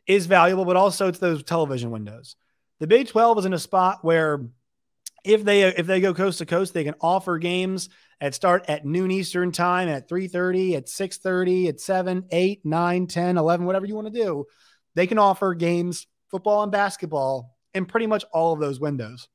is 0.07 0.25
valuable, 0.25 0.65
but 0.65 0.77
also 0.77 1.07
it's 1.07 1.19
those 1.19 1.43
television 1.43 1.91
windows. 1.91 2.35
The 2.79 2.87
Big 2.87 3.07
12 3.07 3.39
is 3.39 3.45
in 3.45 3.53
a 3.53 3.59
spot 3.59 3.99
where 4.03 4.45
if 5.27 5.43
they 5.43 5.63
if 5.63 5.85
they 5.85 5.99
go 5.99 6.13
coast 6.13 6.39
to 6.39 6.45
coast, 6.45 6.73
they 6.73 6.83
can 6.83 6.95
offer 7.01 7.37
games 7.37 7.89
at 8.19 8.33
start 8.33 8.65
at 8.67 8.85
noon 8.85 9.11
Eastern 9.11 9.51
time, 9.51 9.89
at 9.89 10.09
3:30, 10.09 10.75
at 10.75 10.85
6:30, 10.87 11.69
at 11.69 11.79
7, 11.79 12.25
8, 12.31 12.65
9, 12.65 13.07
10, 13.07 13.37
11, 13.37 13.65
whatever 13.65 13.85
you 13.85 13.95
want 13.95 14.07
to 14.13 14.23
do. 14.23 14.45
They 14.95 15.07
can 15.07 15.19
offer 15.19 15.53
games, 15.53 16.07
football 16.29 16.63
and 16.63 16.71
basketball, 16.71 17.55
in 17.73 17.85
pretty 17.85 18.07
much 18.07 18.25
all 18.33 18.53
of 18.53 18.59
those 18.59 18.79
windows. 18.79 19.27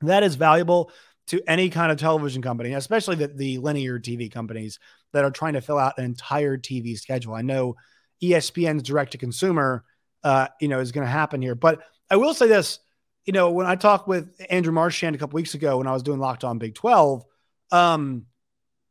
That 0.00 0.22
is 0.22 0.34
valuable 0.34 0.90
to 1.28 1.40
any 1.46 1.70
kind 1.70 1.92
of 1.92 1.98
television 1.98 2.42
company, 2.42 2.72
especially 2.72 3.14
the, 3.14 3.28
the 3.28 3.58
linear 3.58 4.00
TV 4.00 4.30
companies 4.30 4.80
that 5.12 5.24
are 5.24 5.30
trying 5.30 5.52
to 5.52 5.60
fill 5.60 5.78
out 5.78 5.98
an 5.98 6.04
entire 6.04 6.58
TV 6.58 6.98
schedule. 6.98 7.34
I 7.34 7.42
know 7.42 7.76
ESPN's 8.20 8.82
direct 8.82 9.12
to 9.12 9.18
consumer 9.18 9.84
uh, 10.24 10.48
you 10.60 10.68
know, 10.68 10.80
is 10.80 10.92
going 10.92 11.06
to 11.06 11.10
happen 11.10 11.42
here. 11.42 11.54
But 11.54 11.80
I 12.10 12.16
will 12.16 12.34
say 12.34 12.46
this, 12.46 12.78
you 13.24 13.32
know, 13.32 13.50
when 13.50 13.66
I 13.66 13.76
talked 13.76 14.08
with 14.08 14.34
Andrew 14.50 14.72
Marchand 14.72 15.14
a 15.14 15.18
couple 15.18 15.36
weeks 15.36 15.54
ago 15.54 15.78
when 15.78 15.86
I 15.86 15.92
was 15.92 16.02
doing 16.02 16.18
Locked 16.18 16.44
On 16.44 16.58
Big 16.58 16.74
12, 16.74 17.24
um, 17.70 18.26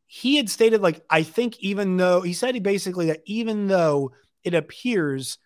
he 0.06 0.36
had 0.36 0.50
stated 0.50 0.82
like 0.82 1.02
I 1.08 1.22
think 1.22 1.58
even 1.60 1.96
though 1.96 2.20
he 2.20 2.32
said 2.34 2.54
he 2.54 2.60
basically 2.60 3.06
that 3.06 3.22
even 3.26 3.66
though 3.66 4.12
it 4.44 4.54
appears 4.54 5.38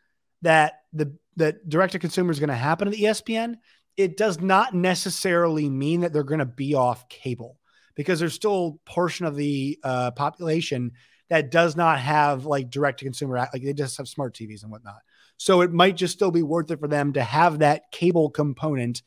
that 0.43 0.81
the 0.93 1.17
that 1.37 1.69
direct 1.69 1.93
to 1.93 1.99
consumer 1.99 2.33
is 2.33 2.41
going 2.41 2.49
to 2.49 2.55
happen 2.57 2.89
at 2.89 2.95
ESPN, 2.95 3.57
it 3.97 4.17
does 4.17 4.41
not 4.41 4.75
necessarily 4.75 5.69
mean 5.69 6.01
that 6.01 6.13
they're 6.13 6.25
going 6.25 6.39
to 6.41 6.47
be 6.47 6.75
off 6.75 7.09
cable 7.09 7.59
because 7.95 8.19
there's 8.19 8.35
still 8.35 8.81
a 8.87 8.91
portion 8.91 9.27
of 9.27 9.37
the 9.37 9.79
uh, 9.83 10.11
population 10.13 10.93
that 11.29 11.51
does 11.51 11.77
not 11.77 11.99
have 11.99 12.47
like 12.47 12.71
direct 12.71 13.01
to 13.01 13.05
consumer 13.05 13.37
like 13.37 13.63
they 13.63 13.73
just 13.73 13.97
have 13.99 14.09
smart 14.09 14.35
TVs 14.35 14.63
and 14.63 14.71
whatnot. 14.71 15.01
So 15.37 15.61
it 15.61 15.73
might 15.73 15.97
just 15.97 16.15
still 16.15 16.31
be 16.31 16.43
worth 16.43 16.71
it 16.71 16.81
for 16.81 16.89
them 16.89 17.13
to 17.15 17.23
have 17.23 17.59
that 17.59 17.91
cable 17.93 18.31
component 18.31 19.03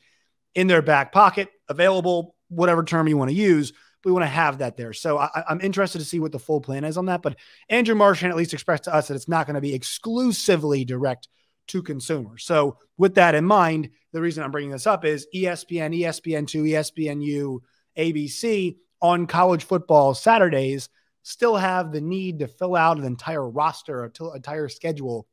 in 0.54 0.66
their 0.66 0.82
back 0.82 1.12
pocket 1.12 1.48
available, 1.68 2.34
whatever 2.48 2.84
term 2.84 3.08
you 3.08 3.16
want 3.16 3.30
to 3.30 3.36
use. 3.36 3.72
We 4.04 4.12
want 4.12 4.22
to 4.22 4.28
have 4.28 4.58
that 4.58 4.76
there. 4.76 4.94
So 4.94 5.18
I, 5.18 5.44
am 5.50 5.60
interested 5.60 5.98
to 5.98 6.04
see 6.04 6.20
what 6.20 6.32
the 6.32 6.38
full 6.38 6.60
plan 6.60 6.84
is 6.84 6.96
on 6.96 7.06
that. 7.06 7.20
But 7.20 7.36
Andrew 7.68 7.94
Marchand 7.94 8.30
at 8.30 8.36
least 8.36 8.54
expressed 8.54 8.84
to 8.84 8.94
us 8.94 9.08
that 9.08 9.14
it's 9.14 9.28
not 9.28 9.46
going 9.46 9.56
to 9.56 9.60
be 9.60 9.74
exclusively 9.74 10.86
direct 10.86 11.28
to 11.68 11.82
consumers. 11.82 12.44
So 12.44 12.78
with 12.96 13.16
that 13.16 13.34
in 13.34 13.44
mind, 13.44 13.90
the 14.12 14.20
reason 14.20 14.42
I'm 14.42 14.50
bringing 14.50 14.70
this 14.70 14.86
up 14.86 15.04
is 15.04 15.26
ESPN, 15.34 16.00
ESPN2, 16.00 16.70
ESPNU, 16.70 17.58
ABC 17.98 18.76
on 19.02 19.26
college 19.26 19.64
football 19.64 20.14
Saturdays 20.14 20.88
still 21.22 21.56
have 21.56 21.92
the 21.92 22.00
need 22.00 22.38
to 22.38 22.48
fill 22.48 22.76
out 22.76 22.98
an 22.98 23.04
entire 23.04 23.48
roster, 23.48 24.04
an 24.04 24.12
entire 24.34 24.68
schedule 24.68 25.26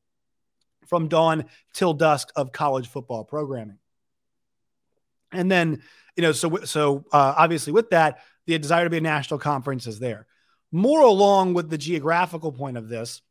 from 0.87 1.07
dawn 1.07 1.45
till 1.73 1.93
dusk 1.93 2.29
of 2.35 2.51
college 2.51 2.87
football 2.87 3.23
programming. 3.23 3.77
And 5.31 5.51
then, 5.51 5.81
you 6.15 6.23
know, 6.23 6.31
so 6.31 6.63
so 6.63 7.05
uh, 7.11 7.33
obviously 7.37 7.73
with 7.73 7.89
that, 7.91 8.19
the 8.45 8.57
desire 8.57 8.85
to 8.85 8.89
be 8.89 8.97
a 8.97 9.01
national 9.01 9.39
conference 9.39 9.87
is 9.87 9.99
there. 9.99 10.25
More 10.71 11.01
along 11.01 11.53
with 11.53 11.69
the 11.69 11.77
geographical 11.77 12.51
point 12.51 12.77
of 12.77 12.89
this 12.89 13.21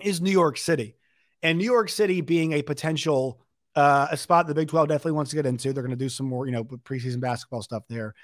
is 0.00 0.20
New 0.20 0.30
York 0.30 0.58
City, 0.58 0.96
and 1.42 1.58
New 1.58 1.64
York 1.64 1.88
City 1.88 2.20
being 2.20 2.52
a 2.52 2.62
potential 2.62 3.40
uh, 3.76 4.06
a 4.10 4.16
spot 4.16 4.46
the 4.46 4.54
Big 4.54 4.68
12 4.68 4.88
definitely 4.88 5.12
wants 5.12 5.30
to 5.30 5.36
get 5.36 5.46
into. 5.46 5.72
They're 5.72 5.82
going 5.82 5.90
to 5.90 5.96
do 5.96 6.08
some 6.08 6.26
more, 6.26 6.46
you 6.46 6.52
know, 6.52 6.64
preseason 6.64 7.20
basketball 7.20 7.62
stuff 7.62 7.82
there. 7.88 8.14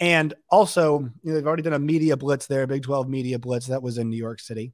And 0.00 0.34
also, 0.50 1.00
you 1.00 1.10
know, 1.24 1.34
they've 1.34 1.46
already 1.46 1.62
done 1.62 1.72
a 1.72 1.78
media 1.78 2.16
blitz 2.16 2.46
there, 2.46 2.66
Big 2.66 2.82
12 2.82 3.08
media 3.08 3.38
blitz 3.38 3.66
that 3.66 3.82
was 3.82 3.98
in 3.98 4.10
New 4.10 4.16
York 4.16 4.38
City. 4.38 4.72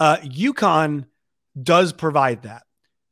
Uh, 0.00 0.16
UConn 0.18 1.06
does 1.60 1.92
provide 1.92 2.42
that. 2.42 2.62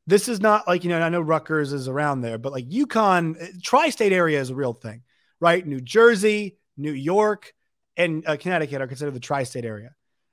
This 0.07 0.29
is 0.29 0.41
not 0.41 0.67
like, 0.67 0.85
you 0.85 0.91
know, 0.91 1.01
I 1.01 1.09
know 1.09 1.21
Rutgers 1.21 1.73
is 1.73 1.87
around 1.87 2.23
there, 2.23 2.39
but 2.39 2.53
like 2.53 2.69
UConn, 2.69 3.41
eh, 3.41 3.49
tri 3.63 3.91
state 3.91 4.13
area 4.13 4.41
is 4.41 4.51
a 4.51 4.55
real 4.55 4.73
thing, 4.73 5.03
right? 5.41 5.65
New 5.65 5.81
Jersey, 5.81 6.59
New 6.77 6.93
York, 6.93 7.53
and 7.97 8.27
uh, 8.27 8.37
Connecticut 8.37 8.81
are 8.81 8.89
considered 8.89 9.15
the 9.15 9.21
tri 9.21 9.45
state 9.45 9.65
area. 9.65 9.91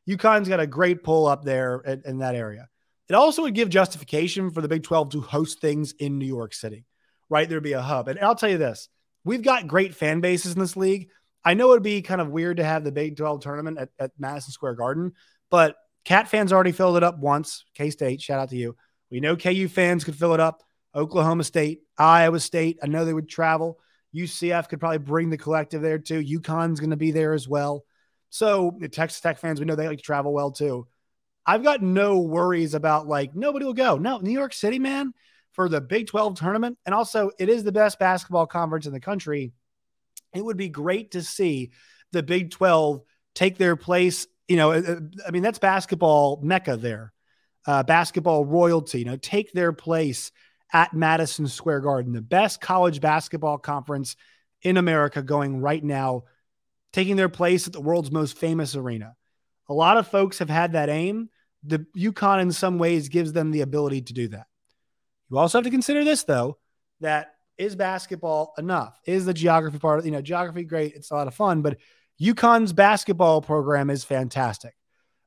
UConn's 0.10 0.50
got 0.50 0.60
a 0.60 0.68
great 0.68 1.04
pull 1.04 1.28
up 1.28 1.44
there 1.44 1.82
in, 1.82 2.02
in 2.06 2.18
that 2.20 2.36
area. 2.36 2.68
It 3.10 3.16
also 3.16 3.44
would 3.44 3.56
give 3.56 3.70
justification 3.70 4.52
for 4.52 4.62
the 4.62 4.68
Big 4.68 4.84
12 4.84 5.12
to 5.12 5.22
host 5.22 5.62
things 5.62 5.94
in 5.94 6.18
New 6.18 6.28
York 6.28 6.54
City, 6.54 6.86
right? 7.30 7.48
There'd 7.48 7.64
be 7.64 7.74
a 7.74 7.82
hub. 7.82 8.08
And 8.08 8.20
I'll 8.20 8.36
tell 8.36 8.50
you 8.50 8.58
this 8.58 8.90
we've 9.24 9.44
got 9.44 9.68
great 9.68 9.94
fan 9.94 10.22
bases 10.22 10.54
in 10.54 10.60
this 10.60 10.78
league. 10.78 11.10
I 11.44 11.54
know 11.54 11.72
it'd 11.72 11.84
be 11.84 12.02
kind 12.02 12.22
of 12.22 12.30
weird 12.30 12.58
to 12.58 12.64
have 12.64 12.84
the 12.84 12.92
Big 12.92 13.18
12 13.18 13.42
tournament 13.42 13.78
at, 13.78 13.90
at 14.00 14.12
Madison 14.18 14.52
Square 14.52 14.76
Garden, 14.76 15.14
but 15.50 15.76
Cat 16.10 16.28
fans 16.28 16.52
already 16.52 16.72
filled 16.72 16.98
it 16.98 17.04
up 17.04 17.20
once. 17.20 17.66
K 17.76 17.92
State, 17.92 18.20
shout 18.20 18.40
out 18.40 18.50
to 18.50 18.58
you. 18.58 18.76
We 19.12 19.20
know 19.20 19.36
KU 19.36 19.68
fans 19.68 20.04
could 20.04 20.16
fill 20.16 20.34
it 20.34 20.40
up. 20.40 20.64
Oklahoma 20.96 21.44
State, 21.44 21.84
Iowa 22.00 22.40
State, 22.40 22.80
I 22.82 22.88
know 22.88 23.06
they 23.06 23.14
would 23.14 23.30
travel. 23.30 23.78
UCF 24.16 24.70
could 24.70 24.80
probably 24.80 24.98
bring 24.98 25.30
the 25.30 25.38
collective 25.38 25.84
there 25.84 26.00
too. 26.00 26.20
UConn's 26.20 26.80
going 26.80 26.90
to 26.90 26.96
be 26.96 27.12
there 27.12 27.34
as 27.34 27.48
well. 27.48 27.86
So 28.32 28.76
the 28.80 28.90
Texas 28.90 29.22
Tech 29.22 29.38
fans, 29.38 29.60
we 29.60 29.68
know 29.68 29.76
they 29.76 29.88
like 29.88 30.00
to 30.00 30.04
travel 30.04 30.34
well 30.34 30.50
too. 30.50 30.88
I've 31.46 31.62
got 31.62 31.84
no 31.84 32.18
worries 32.18 32.74
about 32.74 33.08
like 33.08 33.36
nobody 33.36 33.66
will 33.66 33.74
go. 33.76 34.00
No, 34.00 34.18
New 34.18 34.32
York 34.32 34.54
City, 34.54 34.80
man, 34.80 35.14
for 35.52 35.70
the 35.70 35.80
Big 35.80 36.08
12 36.08 36.40
tournament. 36.40 36.80
And 36.88 36.96
also, 36.96 37.30
it 37.38 37.50
is 37.50 37.64
the 37.64 37.72
best 37.72 38.00
basketball 38.00 38.48
conference 38.48 38.88
in 38.88 38.94
the 38.94 39.00
country. 39.00 39.52
It 40.34 40.44
would 40.44 40.58
be 40.58 40.70
great 40.70 41.12
to 41.12 41.22
see 41.22 41.70
the 42.14 42.24
Big 42.24 42.50
12 42.50 43.02
take 43.36 43.60
their 43.60 43.76
place. 43.76 44.26
You 44.50 44.58
know, 44.58 44.72
uh, 44.72 44.82
uh, 44.86 44.96
I 45.28 45.32
mean, 45.32 45.44
that's 45.44 45.60
basketball 45.60 46.42
mecca 46.44 46.76
there, 46.76 47.14
uh, 47.66 47.84
basketball 47.84 48.44
royalty, 48.46 49.00
you 49.00 49.06
know, 49.06 49.16
take 49.16 49.54
their 49.54 49.72
place 49.72 50.32
at 50.74 50.94
Madison 50.94 51.48
Square 51.48 51.82
Garden, 51.82 52.14
the 52.14 52.22
best 52.22 52.60
college 52.60 53.00
basketball 53.00 53.58
conference 53.58 54.16
in 54.62 54.78
America 54.78 55.22
going 55.22 55.62
right 55.62 55.84
now, 55.84 56.24
taking 56.92 57.16
their 57.16 57.30
place 57.30 57.68
at 57.68 57.74
the 57.74 57.80
world's 57.80 58.12
most 58.12 58.38
famous 58.38 58.76
arena. 58.76 59.16
A 59.70 59.74
lot 59.74 59.98
of 59.98 60.08
folks 60.08 60.40
have 60.40 60.50
had 60.50 60.74
that 60.74 60.90
aim. 60.90 61.30
The 61.64 61.86
UConn, 61.96 62.42
in 62.42 62.52
some 62.52 62.80
ways, 62.80 63.10
gives 63.10 63.34
them 63.34 63.52
the 63.52 63.62
ability 63.62 64.02
to 64.04 64.14
do 64.14 64.28
that. 64.30 64.48
You 65.30 65.38
also 65.38 65.60
have 65.60 65.66
to 65.66 65.72
consider 65.72 66.04
this, 66.04 66.24
though, 66.24 66.58
that 67.02 67.36
is 67.60 67.76
basketball 67.76 68.54
enough? 68.58 69.00
Is 69.06 69.26
the 69.26 69.34
geography 69.34 69.78
part 69.78 70.04
you 70.06 70.12
know, 70.12 70.22
geography 70.22 70.64
great? 70.64 70.96
It's 70.96 71.12
a 71.12 71.16
lot 71.16 71.28
of 71.28 71.36
fun, 71.36 71.62
but 71.62 71.78
UConn's 72.22 72.74
basketball 72.74 73.42
program 73.42 73.90
is 73.90 74.04
fantastic. 74.04 74.76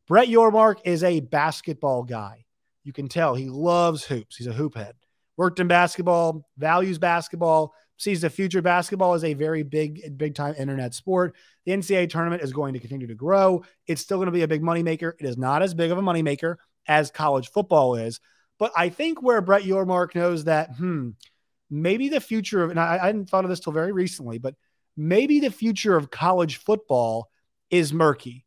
Brett 0.07 0.29
Yormark 0.29 0.77
is 0.85 1.03
a 1.03 1.21
basketball 1.21 2.03
guy. 2.03 2.45
You 2.85 2.93
can 2.93 3.09
tell 3.09 3.35
he 3.35 3.49
loves 3.49 4.05
hoops. 4.05 4.37
He's 4.37 4.47
a 4.47 4.53
hoop 4.53 4.75
head. 4.75 4.95
Worked 5.39 5.61
in 5.61 5.69
basketball, 5.69 6.47
values 6.59 6.99
basketball, 6.99 7.73
sees 7.97 8.21
the 8.21 8.29
future 8.29 8.61
basketball 8.61 9.15
as 9.15 9.25
a 9.25 9.33
very 9.33 9.63
big, 9.63 10.19
big 10.19 10.35
time 10.35 10.55
internet 10.59 10.93
sport. 10.93 11.35
The 11.65 11.73
NCAA 11.73 12.11
tournament 12.11 12.43
is 12.43 12.53
going 12.53 12.75
to 12.75 12.81
continue 12.81 13.07
to 13.07 13.15
grow. 13.15 13.65
It's 13.87 14.03
still 14.03 14.19
going 14.19 14.27
to 14.27 14.33
be 14.33 14.43
a 14.43 14.49
big 14.49 14.63
moneymaker. 14.63 15.13
It 15.19 15.25
is 15.25 15.39
not 15.39 15.63
as 15.63 15.73
big 15.73 15.91
of 15.91 15.99
a 15.99 16.03
moneymaker 16.03 16.57
as 16.87 17.11
college 17.11 17.51
football 17.51 17.95
is. 17.95 18.21
But 18.59 18.73
I 18.77 18.91
think 18.91 19.23
where 19.23 19.41
Brett 19.41 19.63
Yormark 19.63 20.15
knows 20.15 20.45
that, 20.45 20.75
hmm, 20.77 21.11
maybe 21.71 22.09
the 22.09 22.21
future 22.21 22.63
of, 22.63 22.71
and 22.71 22.79
I, 22.79 22.99
I 23.01 23.07
hadn't 23.07 23.31
thought 23.31 23.45
of 23.45 23.51
this 23.51 23.61
till 23.61 23.73
very 23.73 23.93
recently, 23.93 24.39
but 24.39 24.55
maybe 24.97 25.41
the 25.41 25.51
future 25.51 25.97
of 25.97 26.11
college 26.11 26.57
football 26.57 27.29
is 27.71 27.93
murky. 27.93 28.45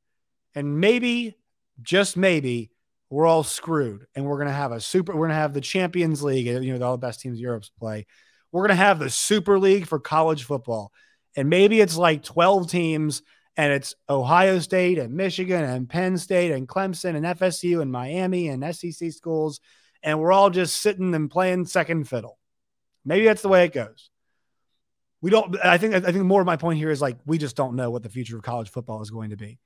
And 0.54 0.80
maybe, 0.80 1.36
just 1.82 2.16
maybe, 2.16 2.72
we're 3.10 3.26
all 3.26 3.44
screwed 3.44 4.08
and 4.16 4.26
we're 4.26 4.38
going 4.38 4.48
to 4.48 4.54
have 4.54 4.72
a 4.72 4.82
super, 4.82 5.14
we're 5.14 5.28
going 5.28 5.30
to 5.30 5.36
have 5.36 5.54
the 5.54 5.62
Champions 5.62 6.24
League, 6.24 6.48
you 6.48 6.78
know, 6.78 6.86
all 6.86 6.98
the 6.98 7.06
best 7.06 7.22
teams 7.22 7.40
Europe's 7.40 7.70
play. 7.70 8.06
We're 8.52 8.62
going 8.62 8.78
to 8.78 8.84
have 8.84 9.00
the 9.00 9.10
Super 9.10 9.60
League 9.60 9.86
for 9.86 10.00
college 10.00 10.44
football. 10.44 10.92
And 11.36 11.50
maybe 11.50 11.82
it's 11.82 11.98
like 11.98 12.24
12 12.24 12.70
teams 12.70 13.22
and 13.58 13.72
it's 13.72 13.96
Ohio 14.10 14.60
State 14.60 14.98
and 14.98 15.14
Michigan 15.14 15.64
and 15.64 15.90
Penn 15.90 16.18
State 16.18 16.52
and 16.52 16.68
Clemson 16.68 17.16
and 17.16 17.26
FSU 17.26 17.82
and 17.82 17.92
Miami 17.92 18.48
and 18.48 18.76
SEC 18.76 19.12
schools. 19.12 19.60
And 20.04 20.20
we're 20.20 20.32
all 20.32 20.50
just 20.50 20.82
sitting 20.82 21.14
and 21.16 21.30
playing 21.30 21.66
second 21.66 22.08
fiddle. 22.08 22.38
Maybe 23.04 23.26
that's 23.26 23.42
the 23.42 23.50
way 23.50 23.66
it 23.66 23.74
goes. 23.74 24.10
We 25.26 25.32
don't, 25.32 25.58
I 25.66 25.80
think, 25.80 25.96
I 25.96 26.12
think 26.12 26.24
more 26.24 26.40
of 26.40 26.46
my 26.46 26.56
point 26.56 26.78
here 26.78 26.92
is 26.92 27.02
like, 27.02 27.18
we 27.26 27.40
just 27.40 27.56
don't 27.56 27.76
know 27.76 27.90
what 27.90 28.04
the 28.04 28.10
future 28.10 28.38
of 28.38 28.44
college 28.44 28.70
football 28.70 29.02
is 29.02 29.10
going 29.10 29.32
to 29.32 29.36
be. 29.36 29.58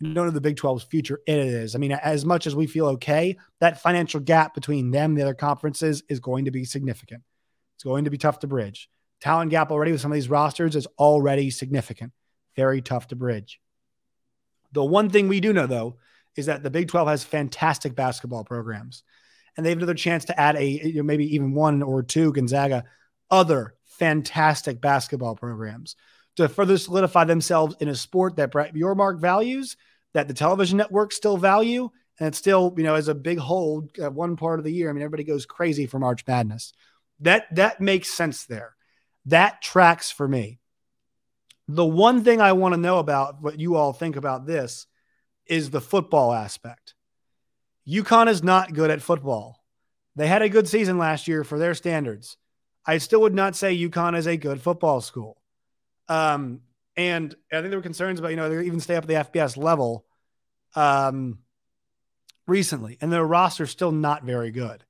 We 0.00 0.14
don't 0.14 0.26
know 0.26 0.30
the 0.30 0.40
Big 0.40 0.54
12's 0.54 0.84
future. 0.84 1.18
It 1.26 1.40
is. 1.40 1.74
I 1.74 1.78
mean, 1.78 1.90
as 1.90 2.24
much 2.24 2.46
as 2.46 2.54
we 2.54 2.68
feel 2.68 2.86
okay, 2.90 3.36
that 3.58 3.82
financial 3.82 4.20
gap 4.20 4.54
between 4.54 4.92
them 4.92 5.10
and 5.10 5.18
the 5.18 5.22
other 5.22 5.34
conferences 5.34 6.04
is 6.08 6.20
going 6.20 6.44
to 6.44 6.52
be 6.52 6.64
significant. 6.64 7.24
It's 7.74 7.82
going 7.82 8.04
to 8.04 8.10
be 8.10 8.16
tough 8.16 8.38
to 8.38 8.46
bridge. 8.46 8.88
Talent 9.20 9.50
gap 9.50 9.72
already 9.72 9.90
with 9.90 10.00
some 10.00 10.12
of 10.12 10.14
these 10.14 10.30
rosters 10.30 10.76
is 10.76 10.86
already 11.00 11.50
significant. 11.50 12.12
Very 12.54 12.80
tough 12.80 13.08
to 13.08 13.16
bridge. 13.16 13.60
The 14.70 14.84
one 14.84 15.10
thing 15.10 15.26
we 15.26 15.40
do 15.40 15.52
know, 15.52 15.66
though, 15.66 15.96
is 16.36 16.46
that 16.46 16.62
the 16.62 16.70
Big 16.70 16.86
12 16.86 17.08
has 17.08 17.24
fantastic 17.24 17.96
basketball 17.96 18.44
programs. 18.44 19.02
And 19.56 19.66
they 19.66 19.70
have 19.70 19.78
another 19.78 19.94
chance 19.94 20.26
to 20.26 20.40
add 20.40 20.54
a, 20.54 20.64
you 20.64 20.98
know, 20.98 21.02
maybe 21.02 21.34
even 21.34 21.54
one 21.54 21.82
or 21.82 22.04
two 22.04 22.32
Gonzaga, 22.32 22.84
other 23.32 23.74
fantastic 23.98 24.80
basketball 24.80 25.34
programs 25.34 25.96
to 26.36 26.48
further 26.48 26.78
solidify 26.78 27.24
themselves 27.24 27.74
in 27.80 27.88
a 27.88 27.94
sport 27.94 28.36
that 28.36 28.52
Brett 28.52 28.74
Yormark 28.74 29.20
values, 29.20 29.76
that 30.14 30.28
the 30.28 30.34
television 30.34 30.78
networks 30.78 31.16
still 31.16 31.36
value, 31.36 31.90
and 32.18 32.28
it's 32.28 32.38
still, 32.38 32.74
you 32.76 32.84
know, 32.84 32.94
as 32.94 33.08
a 33.08 33.14
big 33.14 33.38
hold 33.38 33.90
uh, 34.02 34.10
one 34.10 34.36
part 34.36 34.58
of 34.58 34.64
the 34.64 34.72
year. 34.72 34.88
I 34.88 34.92
mean, 34.92 35.02
everybody 35.02 35.24
goes 35.24 35.46
crazy 35.46 35.86
for 35.86 35.98
March 35.98 36.24
Madness. 36.26 36.72
That 37.20 37.52
that 37.56 37.80
makes 37.80 38.08
sense 38.08 38.46
there. 38.46 38.76
That 39.26 39.60
tracks 39.62 40.10
for 40.10 40.26
me. 40.26 40.60
The 41.66 41.84
one 41.84 42.24
thing 42.24 42.40
I 42.40 42.52
want 42.52 42.74
to 42.74 42.80
know 42.80 42.98
about 42.98 43.42
what 43.42 43.58
you 43.58 43.76
all 43.76 43.92
think 43.92 44.16
about 44.16 44.46
this 44.46 44.86
is 45.46 45.70
the 45.70 45.80
football 45.80 46.32
aspect. 46.32 46.94
UConn 47.86 48.28
is 48.28 48.42
not 48.42 48.74
good 48.74 48.90
at 48.90 49.02
football. 49.02 49.62
They 50.16 50.26
had 50.26 50.42
a 50.42 50.48
good 50.48 50.68
season 50.68 50.98
last 50.98 51.28
year 51.28 51.44
for 51.44 51.58
their 51.58 51.74
standards. 51.74 52.36
I 52.86 52.98
still 52.98 53.20
would 53.22 53.34
not 53.34 53.56
say 53.56 53.76
UConn 53.76 54.16
is 54.16 54.26
a 54.26 54.36
good 54.36 54.60
football 54.62 55.00
school. 55.00 55.40
Um, 56.08 56.62
and 56.96 57.34
I 57.52 57.56
think 57.56 57.70
there 57.70 57.78
were 57.78 57.82
concerns 57.82 58.18
about, 58.18 58.30
you 58.30 58.36
know, 58.36 58.48
they 58.48 58.66
even 58.66 58.80
stay 58.80 58.96
up 58.96 59.04
at 59.04 59.08
the 59.08 59.38
FBS 59.38 59.56
level 59.56 60.06
um, 60.74 61.38
recently, 62.46 62.98
and 63.00 63.12
their 63.12 63.24
roster 63.24 63.64
is 63.64 63.70
still 63.70 63.92
not 63.92 64.24
very 64.24 64.50
good. 64.50 64.84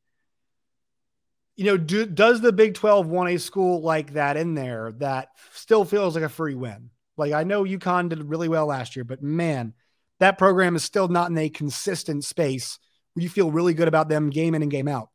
you 1.57 1.65
know, 1.65 1.77
do, 1.77 2.07
does 2.07 2.41
the 2.41 2.53
Big 2.53 2.75
12 2.75 3.09
want 3.09 3.31
a 3.31 3.39
school 3.39 3.81
like 3.83 4.13
that 4.13 4.37
in 4.37 4.55
there 4.55 4.93
that 4.99 5.29
still 5.53 5.85
feels 5.85 6.15
like 6.15 6.25
a 6.25 6.29
free 6.29 6.55
win? 6.55 6.91
Like 7.17 7.33
I 7.33 7.43
know 7.43 7.65
UConn 7.65 8.09
did 8.09 8.23
really 8.23 8.49
well 8.49 8.67
last 8.67 8.95
year, 8.95 9.05
but 9.05 9.23
man, 9.23 9.75
that 10.21 10.39
program 10.39 10.77
is 10.77 10.85
still 10.85 11.09
not 11.09 11.31
in 11.31 11.39
a 11.39 11.49
consistent 11.49 12.25
space 12.25 12.79
where 13.15 13.25
you 13.25 13.29
feel 13.29 13.51
really 13.51 13.75
good 13.75 13.89
about 13.89 14.09
them 14.09 14.31
game 14.31 14.55
in 14.55 14.63
and 14.63 14.71
game 14.71 14.87
out. 14.87 15.09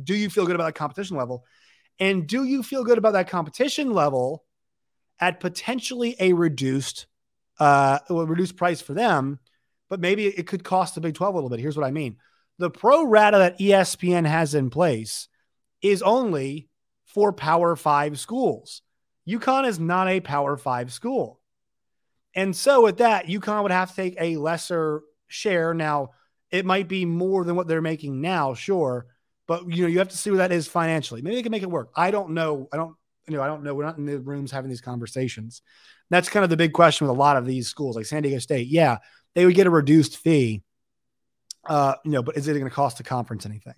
Do 0.00 0.14
you 0.14 0.30
feel 0.30 0.46
good 0.46 0.54
about 0.54 0.66
that 0.66 0.76
competition 0.76 1.16
level? 1.16 1.44
And 2.00 2.26
do 2.26 2.44
you 2.44 2.62
feel 2.62 2.82
good 2.82 2.98
about 2.98 3.12
that 3.12 3.28
competition 3.28 3.92
level 3.92 4.44
at 5.20 5.38
potentially 5.38 6.16
a 6.18 6.32
reduced 6.32 7.06
uh 7.58 7.98
reduced 8.08 8.56
price 8.56 8.80
for 8.80 8.94
them, 8.94 9.38
but 9.90 10.00
maybe 10.00 10.26
it 10.26 10.46
could 10.46 10.64
cost 10.64 10.94
the 10.94 11.00
Big 11.02 11.14
12 11.14 11.34
a 11.34 11.36
little 11.36 11.50
bit. 11.50 11.60
Here's 11.60 11.76
what 11.76 11.86
I 11.86 11.90
mean. 11.90 12.16
The 12.58 12.70
pro 12.70 13.04
rata 13.04 13.38
that 13.38 13.58
ESPN 13.58 14.26
has 14.26 14.54
in 14.54 14.70
place 14.70 15.28
is 15.82 16.02
only 16.02 16.68
for 17.04 17.32
Power 17.32 17.76
5 17.76 18.18
schools. 18.18 18.82
UConn 19.28 19.66
is 19.66 19.78
not 19.78 20.08
a 20.08 20.20
Power 20.20 20.56
5 20.56 20.92
school. 20.92 21.40
And 22.34 22.54
so 22.54 22.82
with 22.84 22.98
that, 22.98 23.26
UConn 23.26 23.62
would 23.62 23.72
have 23.72 23.90
to 23.90 23.96
take 23.96 24.16
a 24.20 24.36
lesser 24.36 25.02
share. 25.26 25.74
Now, 25.74 26.10
it 26.50 26.64
might 26.64 26.88
be 26.88 27.04
more 27.04 27.44
than 27.44 27.56
what 27.56 27.66
they're 27.66 27.82
making 27.82 28.20
now, 28.20 28.54
sure, 28.54 29.06
but 29.50 29.68
you 29.68 29.82
know, 29.82 29.88
you 29.88 29.98
have 29.98 30.10
to 30.10 30.16
see 30.16 30.30
what 30.30 30.36
that 30.36 30.52
is 30.52 30.68
financially. 30.68 31.22
Maybe 31.22 31.34
they 31.34 31.42
can 31.42 31.50
make 31.50 31.64
it 31.64 31.70
work. 31.70 31.90
I 31.96 32.12
don't 32.12 32.34
know. 32.34 32.68
I 32.72 32.76
don't, 32.76 32.94
you 33.26 33.36
know, 33.36 33.42
I 33.42 33.48
don't 33.48 33.64
know. 33.64 33.74
We're 33.74 33.84
not 33.84 33.98
in 33.98 34.06
the 34.06 34.20
rooms 34.20 34.52
having 34.52 34.70
these 34.70 34.80
conversations. 34.80 35.62
That's 36.08 36.28
kind 36.28 36.44
of 36.44 36.50
the 36.50 36.56
big 36.56 36.72
question 36.72 37.08
with 37.08 37.16
a 37.16 37.18
lot 37.18 37.36
of 37.36 37.46
these 37.46 37.66
schools, 37.66 37.96
like 37.96 38.06
San 38.06 38.22
Diego 38.22 38.38
State. 38.38 38.68
Yeah, 38.68 38.98
they 39.34 39.44
would 39.44 39.56
get 39.56 39.66
a 39.66 39.70
reduced 39.70 40.18
fee. 40.18 40.62
Uh, 41.64 41.96
you 42.04 42.12
know, 42.12 42.22
but 42.22 42.36
is 42.36 42.46
it 42.46 42.52
going 42.52 42.62
to 42.62 42.70
cost 42.70 42.98
the 42.98 43.02
conference 43.02 43.44
anything? 43.44 43.74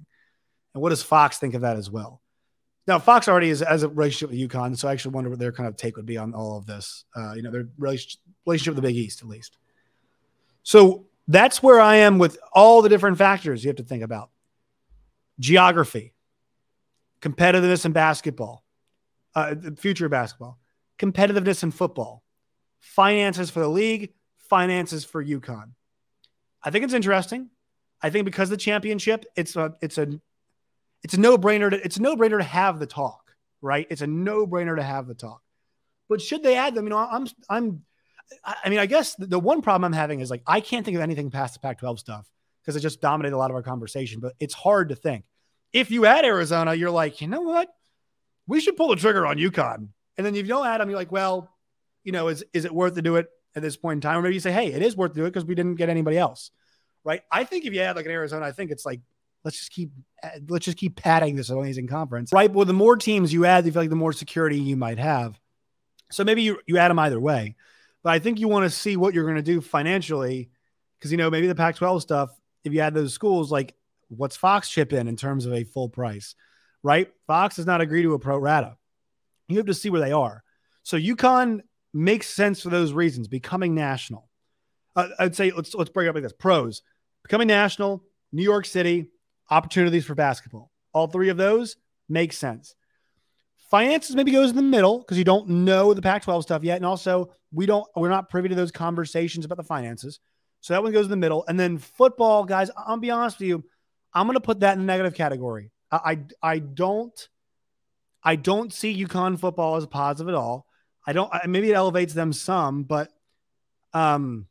And 0.75 0.83
what 0.83 0.91
does 0.91 1.03
Fox 1.03 1.39
think 1.39 1.55
of 1.55 1.63
that 1.63 1.79
as 1.79 1.91
well? 1.91 2.21
Now, 2.87 2.99
Fox 2.99 3.27
already 3.27 3.49
is 3.49 3.63
as 3.63 3.83
a 3.83 3.89
relationship 3.89 4.29
with 4.29 4.51
UConn, 4.51 4.77
so 4.77 4.89
I 4.89 4.93
actually 4.93 5.15
wonder 5.15 5.31
what 5.31 5.39
their 5.39 5.53
kind 5.53 5.71
of 5.71 5.77
take 5.77 5.97
would 5.97 6.05
be 6.05 6.19
on 6.19 6.35
all 6.35 6.59
of 6.59 6.67
this. 6.67 7.07
Uh, 7.17 7.33
you 7.33 7.41
know, 7.41 7.51
their 7.51 7.65
relationship 7.79 8.75
with 8.75 8.77
the 8.77 8.83
Big 8.83 8.97
East, 8.97 9.23
at 9.23 9.29
least. 9.29 9.57
So 10.65 11.07
that's 11.29 11.63
where 11.63 11.81
I 11.81 11.97
am 11.97 12.19
with 12.19 12.37
all 12.53 12.83
the 12.83 12.91
different 12.91 13.17
factors 13.17 13.65
you 13.65 13.71
have 13.71 13.77
to 13.77 13.85
think 13.85 14.03
about 14.03 14.32
geography, 15.43 16.15
competitiveness 17.21 17.85
in 17.85 17.93
basketball, 17.93 18.65
uh, 19.35 19.55
future 19.77 20.09
basketball, 20.09 20.59
competitiveness 20.99 21.63
in 21.63 21.73
football, 21.73 22.23
finances 22.81 23.51
for 23.51 23.61
the 23.61 23.69
league, 23.69 24.15
finances 24.39 25.05
for 25.05 25.23
UConn. 25.23 25.73
I 26.63 26.71
think 26.71 26.85
it's 26.85 26.95
interesting. 26.95 27.51
I 28.01 28.11
think 28.11 28.25
because 28.25 28.51
the 28.51 28.57
championship, 28.57 29.25
it's 29.37 29.57
a 29.57 29.75
it's 29.83 29.99
a 29.99 30.21
it's 31.03 31.15
a 31.15 31.21
no 31.21 31.37
brainer. 31.37 31.71
To, 31.71 31.85
it's 31.85 31.97
a 31.97 32.03
no 32.03 32.17
brainer 32.17 32.39
to 32.39 32.45
have 32.45 32.79
the 32.79 32.87
talk, 32.87 33.35
right? 33.61 33.87
It's 33.91 34.03
a 34.03 34.07
no 34.07 34.47
brainer 34.47 34.77
to 34.77 34.83
have 34.83 35.09
the 35.09 35.15
talk. 35.15 35.43
But 36.09 36.21
should 36.21 36.43
they 36.43 36.57
add 36.57 36.75
them? 36.75 36.85
You 36.85 36.91
know, 36.91 36.99
I'm 36.99 37.27
I'm. 37.49 37.83
I 38.45 38.71
mean, 38.71 38.79
I 38.79 38.87
guess 38.87 39.15
the 39.17 39.39
one 39.39 39.61
problem 39.61 39.85
I'm 39.85 39.93
having 39.93 40.21
is 40.21 40.31
like 40.31 40.43
I 40.47 40.61
can't 40.61 40.85
think 40.85 40.95
of 40.97 41.03
anything 41.03 41.31
past 41.31 41.55
the 41.55 41.61
Pac-12 41.61 41.99
stuff 41.99 42.31
because 42.63 42.77
it 42.77 42.81
just 42.81 43.01
dominated 43.01 43.35
a 43.35 43.39
lot 43.39 43.51
of 43.51 43.57
our 43.57 43.63
conversation. 43.63 44.21
But 44.21 44.35
it's 44.41 44.55
hard 44.55 44.89
to 44.91 44.95
think. 44.95 45.25
If 45.73 45.91
you 45.91 46.07
add 46.07 46.25
Arizona, 46.25 46.75
you're 46.75 46.91
like, 46.91 47.21
you 47.21 47.29
know 47.29 47.41
what? 47.41 47.69
We 48.47 48.61
should 48.61 48.77
pull 48.77 48.89
the 48.89 48.97
trigger 48.97 49.27
on 49.27 49.39
UConn. 49.39 49.89
And 50.17 50.27
then 50.27 50.35
if 50.35 50.43
you 50.43 50.49
don't 50.49 50.67
add 50.67 50.81
them, 50.81 50.91
you're 50.91 50.99
like, 50.99 51.13
well, 51.13 51.51
you 52.05 52.13
know, 52.13 52.29
is 52.29 52.45
is 52.53 52.65
it 52.65 52.75
worth 52.75 52.95
to 52.95 53.03
do 53.03 53.17
it 53.17 53.29
at 53.55 53.63
this 53.63 53.77
point 53.77 53.99
in 53.99 54.01
time? 54.01 54.19
Or 54.19 54.23
maybe 54.23 54.35
you 54.35 54.41
say, 54.41 54.53
hey, 54.53 54.73
it 54.73 54.83
is 54.83 54.97
worth 54.97 55.13
to 55.13 55.21
do 55.21 55.25
it 55.25 55.31
because 55.31 55.45
we 55.45 55.55
didn't 55.55 55.77
get 55.77 55.89
anybody 55.89 56.19
else, 56.19 56.51
right? 57.05 57.23
I 57.31 57.45
think 57.45 57.65
if 57.65 57.73
you 57.73 57.81
add 57.81 57.97
like 57.97 58.07
an 58.07 58.13
Arizona, 58.13 58.45
I 58.45 58.53
think 58.53 58.71
it's 58.71 58.85
like 58.85 59.01
let's 59.45 59.59
just 59.59 59.73
keep 59.73 59.91
let's 60.49 60.65
just 60.65 60.79
keep 60.79 60.97
padding 60.97 61.37
this 61.37 61.51
amazing 61.51 61.87
conference, 61.87 62.33
right? 62.33 62.53
Well, 62.53 62.67
the 62.67 62.73
more 62.73 62.97
teams 62.97 63.33
you 63.33 63.45
add, 63.45 63.65
you 63.65 63.73
feel 63.73 63.83
like 63.83 63.91
the 63.91 63.97
more 63.97 64.13
security 64.13 64.59
you 64.59 64.77
might 64.77 64.99
have. 64.99 65.39
So 66.11 66.25
maybe 66.25 66.43
you 66.43 66.61
you 66.67 66.79
add 66.79 66.89
them 66.89 66.99
either 66.99 67.21
way, 67.21 67.57
but 68.03 68.11
I 68.11 68.19
think 68.19 68.39
you 68.39 68.49
want 68.49 68.65
to 68.65 68.71
see 68.71 68.97
what 68.97 69.15
you're 69.15 69.25
going 69.25 69.37
to 69.37 69.43
do 69.43 69.61
financially 69.61 70.51
because 70.99 71.11
you 71.11 71.17
know 71.17 71.31
maybe 71.31 71.47
the 71.47 71.55
Pac-12 71.55 72.03
stuff. 72.03 72.31
If 72.65 72.73
you 72.73 72.81
add 72.81 72.95
those 72.95 73.15
schools, 73.15 73.51
like 73.51 73.75
what's 74.17 74.37
Fox 74.37 74.69
chip 74.69 74.93
in 74.93 75.09
in 75.09 75.17
terms 75.17 75.47
of 75.47 75.53
a 75.53 75.65
full 75.65 75.89
price, 75.89 76.35
right? 76.83 77.11
Fox 77.27 77.57
does 77.57 77.67
not 77.67 77.81
agree 77.81 78.03
to 78.03 78.15
a 78.15 78.19
pro 78.19 78.39
rata. 78.39 78.77
You 79.49 79.57
have 79.59 79.67
to 79.67 79.75
see 79.75 79.91
where 79.91 80.01
they 80.01 80.13
are. 80.13 80.43
So 80.83 80.97
UConn 80.97 81.61
makes 81.93 82.29
sense 82.29 82.63
for 82.63 82.71
those 82.71 82.93
reasons. 82.93 83.29
Becoming 83.29 83.75
national, 83.75 84.29
uh, 84.97 85.09
I'd 85.19 85.37
say 85.37 85.51
let's 85.51 85.75
let's 85.75 85.91
break 85.91 86.07
it 86.07 86.11
up 86.11 86.15
like 86.15 86.25
this: 86.25 86.33
pros, 86.33 86.83
becoming 87.23 87.49
national, 87.49 88.05
New 88.33 88.43
York 88.43 88.67
City, 88.67 89.09
opportunities 89.51 90.05
for 90.05 90.15
basketball. 90.15 90.71
All 90.93 91.07
three 91.07 91.29
of 91.29 91.37
those 91.37 91.77
make 92.09 92.33
sense. 92.33 92.75
Finances 93.71 94.15
maybe 94.15 94.33
goes 94.33 94.51
in 94.51 94.57
the 94.57 94.63
middle 94.63 94.99
because 94.99 95.17
you 95.17 95.25
don't 95.25 95.49
know 95.49 95.95
the 95.95 96.03
Pac-12 96.03 96.43
stuff 96.43 96.63
yet, 96.63 96.77
and 96.77 96.85
also 96.85 97.33
we 97.53 97.65
don't 97.67 97.87
we're 97.97 98.11
not 98.11 98.29
privy 98.29 98.49
to 98.49 98.55
those 98.55 98.73
conversations 98.73 99.45
about 99.45 99.57
the 99.57 99.65
finances. 99.65 100.21
So 100.61 100.75
that 100.75 100.83
one 100.83 100.93
goes 100.93 101.07
in 101.07 101.11
the 101.11 101.17
middle, 101.17 101.45
and 101.49 101.59
then 101.59 101.79
football, 101.79 102.45
guys. 102.45 102.71
I'll 102.77 102.99
be 102.99 103.11
honest 103.11 103.39
with 103.39 103.49
you, 103.49 103.65
I'm 104.15 104.27
going 104.27 104.37
to 104.37 104.41
put 104.41 104.61
that 104.61 104.75
in 104.75 104.81
the 104.81 104.87
negative 104.87 105.15
category. 105.15 105.71
I, 105.91 105.97
I 106.43 106.53
I 106.55 106.59
don't 106.59 107.29
I 108.23 108.37
don't 108.37 108.73
see 108.73 109.05
UConn 109.05 109.39
football 109.39 109.77
as 109.77 109.87
positive 109.87 110.29
at 110.29 110.35
all. 110.35 110.67
I 111.07 111.13
don't. 111.13 111.31
Maybe 111.47 111.71
it 111.71 111.75
elevates 111.75 112.15
them 112.15 112.33
some, 112.33 112.85
but 112.85 113.11
um, 113.93 114.47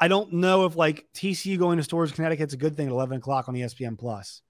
I 0.00 0.08
don't 0.08 0.34
know 0.34 0.66
if 0.66 0.76
like 0.76 1.06
TCU 1.14 1.58
going 1.58 1.78
to 1.78 1.82
Storrs, 1.82 2.12
Connecticut's 2.12 2.54
a 2.54 2.56
good 2.56 2.76
thing 2.76 2.86
at 2.86 2.92
11 2.92 3.18
o'clock 3.18 3.48
on 3.48 3.54
ESPN 3.54 3.98
Plus. 3.98 4.42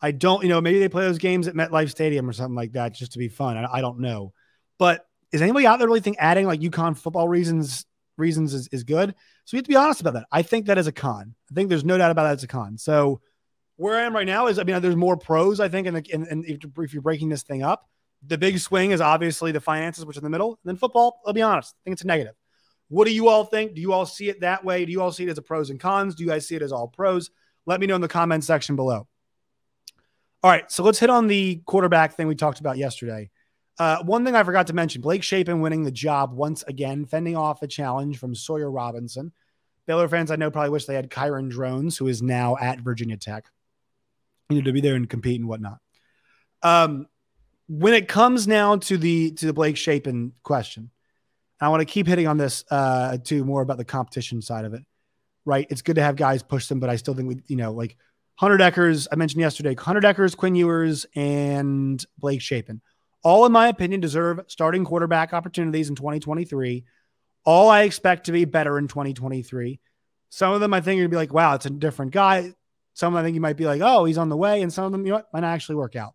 I 0.00 0.10
don't, 0.10 0.42
you 0.42 0.48
know, 0.48 0.60
maybe 0.60 0.78
they 0.78 0.88
play 0.88 1.04
those 1.04 1.18
games 1.18 1.48
at 1.48 1.54
MetLife 1.54 1.90
Stadium 1.90 2.28
or 2.28 2.32
something 2.32 2.54
like 2.54 2.72
that 2.72 2.94
just 2.94 3.12
to 3.12 3.18
be 3.18 3.28
fun. 3.28 3.56
I, 3.56 3.66
I 3.74 3.80
don't 3.80 4.00
know. 4.00 4.32
But 4.78 5.06
is 5.32 5.42
anybody 5.42 5.66
out 5.66 5.78
there 5.78 5.88
really 5.88 6.00
think 6.00 6.16
adding 6.18 6.46
like 6.46 6.60
UConn 6.60 6.96
football 6.96 7.28
reasons 7.28 7.86
reasons 8.16 8.54
is, 8.54 8.68
is 8.68 8.84
good? 8.84 9.14
So 9.44 9.54
we 9.54 9.58
have 9.58 9.64
to 9.64 9.68
be 9.68 9.76
honest 9.76 10.00
about 10.00 10.14
that. 10.14 10.26
I 10.30 10.42
think 10.42 10.66
that 10.66 10.78
is 10.78 10.86
a 10.86 10.92
con. 10.92 11.34
I 11.50 11.54
think 11.54 11.68
there's 11.68 11.84
no 11.84 11.98
doubt 11.98 12.10
about 12.10 12.24
that 12.24 12.34
it's 12.34 12.42
a 12.42 12.48
con. 12.48 12.78
So 12.78 13.20
where 13.76 13.96
I 13.96 14.02
am 14.02 14.14
right 14.14 14.26
now 14.26 14.46
is, 14.46 14.58
I 14.58 14.64
mean, 14.64 14.80
there's 14.80 14.96
more 14.96 15.16
pros, 15.16 15.60
I 15.60 15.68
think, 15.68 15.86
and 15.86 15.98
if, 15.98 16.64
if 16.78 16.92
you're 16.92 17.02
breaking 17.02 17.28
this 17.28 17.42
thing 17.42 17.62
up, 17.62 17.88
the 18.26 18.38
big 18.38 18.58
swing 18.58 18.92
is 18.92 19.00
obviously 19.00 19.52
the 19.52 19.60
finances, 19.60 20.04
which 20.06 20.16
is 20.16 20.18
in 20.18 20.24
the 20.24 20.30
middle. 20.30 20.58
And 20.64 20.70
then 20.70 20.76
football, 20.76 21.20
I'll 21.26 21.32
be 21.32 21.42
honest, 21.42 21.74
I 21.74 21.78
think 21.84 21.94
it's 21.94 22.04
a 22.04 22.06
negative. 22.06 22.34
What 22.88 23.06
do 23.06 23.14
you 23.14 23.28
all 23.28 23.44
think? 23.44 23.74
Do 23.74 23.80
you 23.80 23.92
all 23.92 24.06
see 24.06 24.28
it 24.28 24.40
that 24.40 24.64
way? 24.64 24.84
Do 24.84 24.92
you 24.92 25.02
all 25.02 25.12
see 25.12 25.24
it 25.24 25.30
as 25.30 25.38
a 25.38 25.42
pros 25.42 25.70
and 25.70 25.80
cons? 25.80 26.14
Do 26.14 26.22
you 26.22 26.30
guys 26.30 26.46
see 26.46 26.54
it 26.54 26.62
as 26.62 26.72
all 26.72 26.88
pros? 26.88 27.30
Let 27.66 27.80
me 27.80 27.86
know 27.86 27.96
in 27.96 28.00
the 28.00 28.08
comment 28.08 28.44
section 28.44 28.76
below. 28.76 29.08
All 30.42 30.50
right, 30.50 30.70
so 30.70 30.84
let's 30.84 30.98
hit 30.98 31.08
on 31.10 31.26
the 31.26 31.62
quarterback 31.64 32.14
thing 32.14 32.26
we 32.26 32.34
talked 32.34 32.60
about 32.60 32.76
yesterday. 32.76 33.30
Uh, 33.78 34.02
one 34.04 34.24
thing 34.24 34.36
I 34.36 34.44
forgot 34.44 34.68
to 34.68 34.72
mention 34.72 35.02
Blake 35.02 35.22
Shapen 35.22 35.60
winning 35.60 35.84
the 35.84 35.90
job 35.90 36.32
once 36.32 36.62
again, 36.64 37.06
fending 37.06 37.36
off 37.36 37.62
a 37.62 37.66
challenge 37.66 38.18
from 38.18 38.34
Sawyer 38.34 38.70
Robinson. 38.70 39.32
Baylor 39.86 40.08
fans 40.08 40.30
I 40.30 40.36
know 40.36 40.50
probably 40.50 40.70
wish 40.70 40.86
they 40.86 40.94
had 40.94 41.10
Kyron 41.10 41.50
Drones, 41.50 41.98
who 41.98 42.06
is 42.06 42.22
now 42.22 42.56
at 42.60 42.80
Virginia 42.80 43.16
Tech, 43.16 43.50
you 44.48 44.58
know, 44.58 44.62
to 44.62 44.72
be 44.72 44.80
there 44.80 44.94
and 44.94 45.10
compete 45.10 45.40
and 45.40 45.48
whatnot. 45.48 45.78
Um, 46.62 47.06
when 47.68 47.94
it 47.94 48.08
comes 48.08 48.46
now 48.46 48.76
to 48.76 48.96
the 48.96 49.32
to 49.32 49.46
the 49.46 49.52
Blake 49.52 49.76
Shapen 49.76 50.32
question, 50.42 50.90
I 51.60 51.68
want 51.68 51.80
to 51.80 51.86
keep 51.86 52.06
hitting 52.06 52.26
on 52.26 52.38
this 52.38 52.64
uh, 52.70 53.18
too, 53.22 53.44
more 53.44 53.62
about 53.62 53.78
the 53.78 53.84
competition 53.84 54.40
side 54.40 54.64
of 54.64 54.74
it. 54.74 54.82
Right, 55.44 55.66
it's 55.68 55.82
good 55.82 55.96
to 55.96 56.02
have 56.02 56.16
guys 56.16 56.42
push 56.42 56.68
them, 56.68 56.80
but 56.80 56.88
I 56.88 56.96
still 56.96 57.12
think 57.12 57.28
we, 57.28 57.36
you 57.48 57.56
know, 57.56 57.72
like 57.72 57.96
Hunter 58.36 58.56
Dekkers. 58.56 59.08
I 59.12 59.16
mentioned 59.16 59.40
yesterday, 59.40 59.74
Hunter 59.74 60.00
Dekkers, 60.00 60.36
Quinn 60.36 60.54
Ewers, 60.54 61.04
and 61.14 62.02
Blake 62.18 62.40
Shapen. 62.40 62.80
All, 63.24 63.46
in 63.46 63.52
my 63.52 63.68
opinion, 63.68 64.00
deserve 64.00 64.40
starting 64.48 64.84
quarterback 64.84 65.32
opportunities 65.32 65.88
in 65.88 65.96
2023. 65.96 66.84
All 67.44 67.70
I 67.70 67.82
expect 67.82 68.26
to 68.26 68.32
be 68.32 68.44
better 68.44 68.78
in 68.78 68.86
2023. 68.86 69.80
Some 70.28 70.52
of 70.52 70.60
them 70.60 70.74
I 70.74 70.80
think 70.80 70.98
gonna 70.98 71.08
be 71.08 71.16
like, 71.16 71.32
wow, 71.32 71.54
it's 71.54 71.66
a 71.66 71.70
different 71.70 72.12
guy. 72.12 72.54
Some 72.92 73.16
I 73.16 73.22
think 73.22 73.34
you 73.34 73.40
might 73.40 73.56
be 73.56 73.66
like, 73.66 73.80
oh, 73.82 74.04
he's 74.04 74.18
on 74.18 74.28
the 74.28 74.36
way, 74.36 74.62
and 74.62 74.72
some 74.72 74.84
of 74.84 74.92
them, 74.92 75.04
you 75.04 75.10
know 75.10 75.16
what, 75.16 75.32
might 75.32 75.40
not 75.40 75.54
actually 75.54 75.76
work 75.76 75.96
out. 75.96 76.14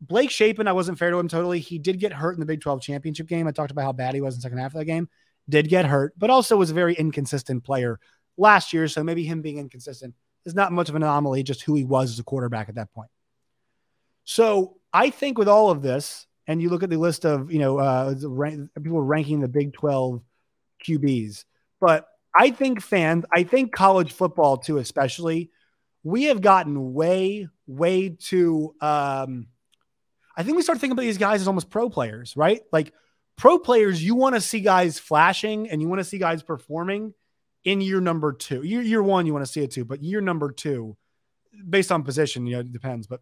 Blake 0.00 0.30
Shapen, 0.30 0.66
I 0.66 0.72
wasn't 0.72 0.98
fair 0.98 1.10
to 1.10 1.18
him 1.18 1.28
totally. 1.28 1.60
He 1.60 1.78
did 1.78 2.00
get 2.00 2.12
hurt 2.12 2.34
in 2.34 2.40
the 2.40 2.46
Big 2.46 2.60
12 2.60 2.82
championship 2.82 3.26
game. 3.26 3.46
I 3.46 3.52
talked 3.52 3.70
about 3.70 3.84
how 3.84 3.92
bad 3.92 4.14
he 4.14 4.20
was 4.20 4.34
in 4.34 4.38
the 4.38 4.42
second 4.42 4.58
half 4.58 4.74
of 4.74 4.78
that 4.78 4.86
game. 4.86 5.08
Did 5.48 5.68
get 5.68 5.84
hurt, 5.84 6.14
but 6.18 6.30
also 6.30 6.56
was 6.56 6.70
a 6.70 6.74
very 6.74 6.94
inconsistent 6.94 7.64
player 7.64 8.00
last 8.36 8.72
year. 8.72 8.88
So 8.88 9.04
maybe 9.04 9.24
him 9.24 9.42
being 9.42 9.58
inconsistent 9.58 10.14
is 10.46 10.54
not 10.54 10.72
much 10.72 10.88
of 10.88 10.94
an 10.94 11.02
anomaly, 11.02 11.42
just 11.42 11.62
who 11.62 11.74
he 11.74 11.84
was 11.84 12.10
as 12.10 12.18
a 12.18 12.24
quarterback 12.24 12.68
at 12.68 12.76
that 12.76 12.92
point. 12.92 13.10
So 14.24 14.79
I 14.92 15.10
think 15.10 15.38
with 15.38 15.48
all 15.48 15.70
of 15.70 15.82
this, 15.82 16.26
and 16.46 16.60
you 16.60 16.68
look 16.68 16.82
at 16.82 16.90
the 16.90 16.96
list 16.96 17.24
of, 17.24 17.52
you 17.52 17.58
know, 17.58 17.78
uh, 17.78 18.14
people 18.14 19.00
ranking 19.00 19.40
the 19.40 19.48
Big 19.48 19.72
12 19.72 20.22
QBs, 20.84 21.44
but 21.80 22.08
I 22.34 22.50
think 22.50 22.80
fans, 22.80 23.24
I 23.32 23.42
think 23.42 23.72
college 23.72 24.12
football 24.12 24.56
too, 24.56 24.78
especially, 24.78 25.50
we 26.02 26.24
have 26.24 26.40
gotten 26.40 26.94
way, 26.94 27.48
way 27.66 28.10
too, 28.10 28.74
um, 28.80 29.48
I 30.36 30.42
think 30.42 30.56
we 30.56 30.62
start 30.62 30.78
thinking 30.78 30.92
about 30.92 31.02
these 31.02 31.18
guys 31.18 31.40
as 31.40 31.48
almost 31.48 31.70
pro 31.70 31.90
players, 31.90 32.36
right? 32.36 32.62
Like 32.72 32.92
pro 33.36 33.58
players, 33.58 34.02
you 34.02 34.14
want 34.14 34.34
to 34.36 34.40
see 34.40 34.60
guys 34.60 34.98
flashing 34.98 35.68
and 35.68 35.82
you 35.82 35.88
want 35.88 36.00
to 36.00 36.04
see 36.04 36.18
guys 36.18 36.42
performing 36.42 37.14
in 37.64 37.80
year 37.80 38.00
number 38.00 38.32
two. 38.32 38.62
Year, 38.62 38.80
year 38.80 39.02
one, 39.02 39.26
you 39.26 39.32
want 39.32 39.44
to 39.44 39.52
see 39.52 39.62
it 39.62 39.70
too, 39.70 39.84
but 39.84 40.02
year 40.02 40.20
number 40.20 40.50
two, 40.50 40.96
based 41.68 41.92
on 41.92 42.02
position, 42.04 42.46
you 42.46 42.54
know, 42.54 42.60
it 42.60 42.72
depends. 42.72 43.06
But 43.06 43.20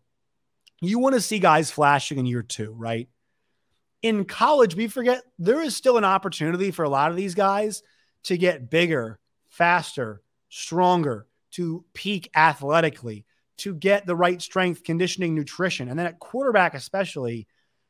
you 0.81 0.99
want 0.99 1.15
to 1.15 1.21
see 1.21 1.39
guys 1.39 1.71
flashing 1.71 2.19
in 2.19 2.27
year 2.27 2.43
two, 2.43 2.73
right? 2.73 3.09
In 4.03 4.25
college, 4.25 4.77
we 4.77 4.87
forget 4.87 5.23
there 5.39 5.61
is 5.61 5.77
still 5.77 5.97
an 5.99 6.05
opportunity 6.05 6.71
for 6.71 6.85
a 6.85 6.89
lot 6.89 7.11
of 7.11 7.17
these 7.17 7.35
guys 7.35 7.83
to 8.25 8.37
get 8.37 8.71
bigger, 8.71 9.19
faster, 9.49 10.23
stronger, 10.49 11.27
to 11.53 11.85
peak 11.95 12.31
athletically, 12.35 13.25
to 13.59 13.75
get 13.75 14.07
the 14.07 14.15
right 14.15 14.41
strength, 14.41 14.85
conditioning, 14.85 15.35
nutrition. 15.35 15.89
And 15.89 15.99
then 15.99 16.07
at 16.07 16.21
quarterback, 16.21 16.75
especially, 16.75 17.49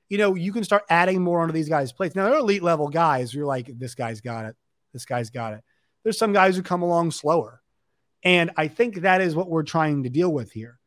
you 0.08 0.16
know, 0.16 0.34
you 0.34 0.52
can 0.52 0.64
start 0.64 0.84
adding 0.88 1.22
more 1.22 1.40
onto 1.40 1.52
these 1.52 1.68
guys' 1.68 1.92
plates. 1.92 2.14
Now, 2.14 2.30
they're 2.30 2.38
elite 2.38 2.62
level 2.62 2.88
guys. 2.88 3.34
You're 3.34 3.44
like, 3.44 3.70
this 3.78 3.94
guy's 3.94 4.22
got 4.22 4.46
it. 4.46 4.56
This 4.94 5.04
guy's 5.04 5.28
got 5.28 5.52
it. 5.52 5.60
There's 6.02 6.18
some 6.18 6.32
guys 6.32 6.56
who 6.56 6.62
come 6.62 6.82
along 6.82 7.10
slower. 7.10 7.60
And 8.22 8.50
I 8.56 8.68
think 8.68 9.02
that 9.02 9.20
is 9.20 9.36
what 9.36 9.50
we're 9.50 9.62
trying 9.62 10.04
to 10.04 10.08
deal 10.08 10.32
with 10.32 10.52
here. 10.52 10.78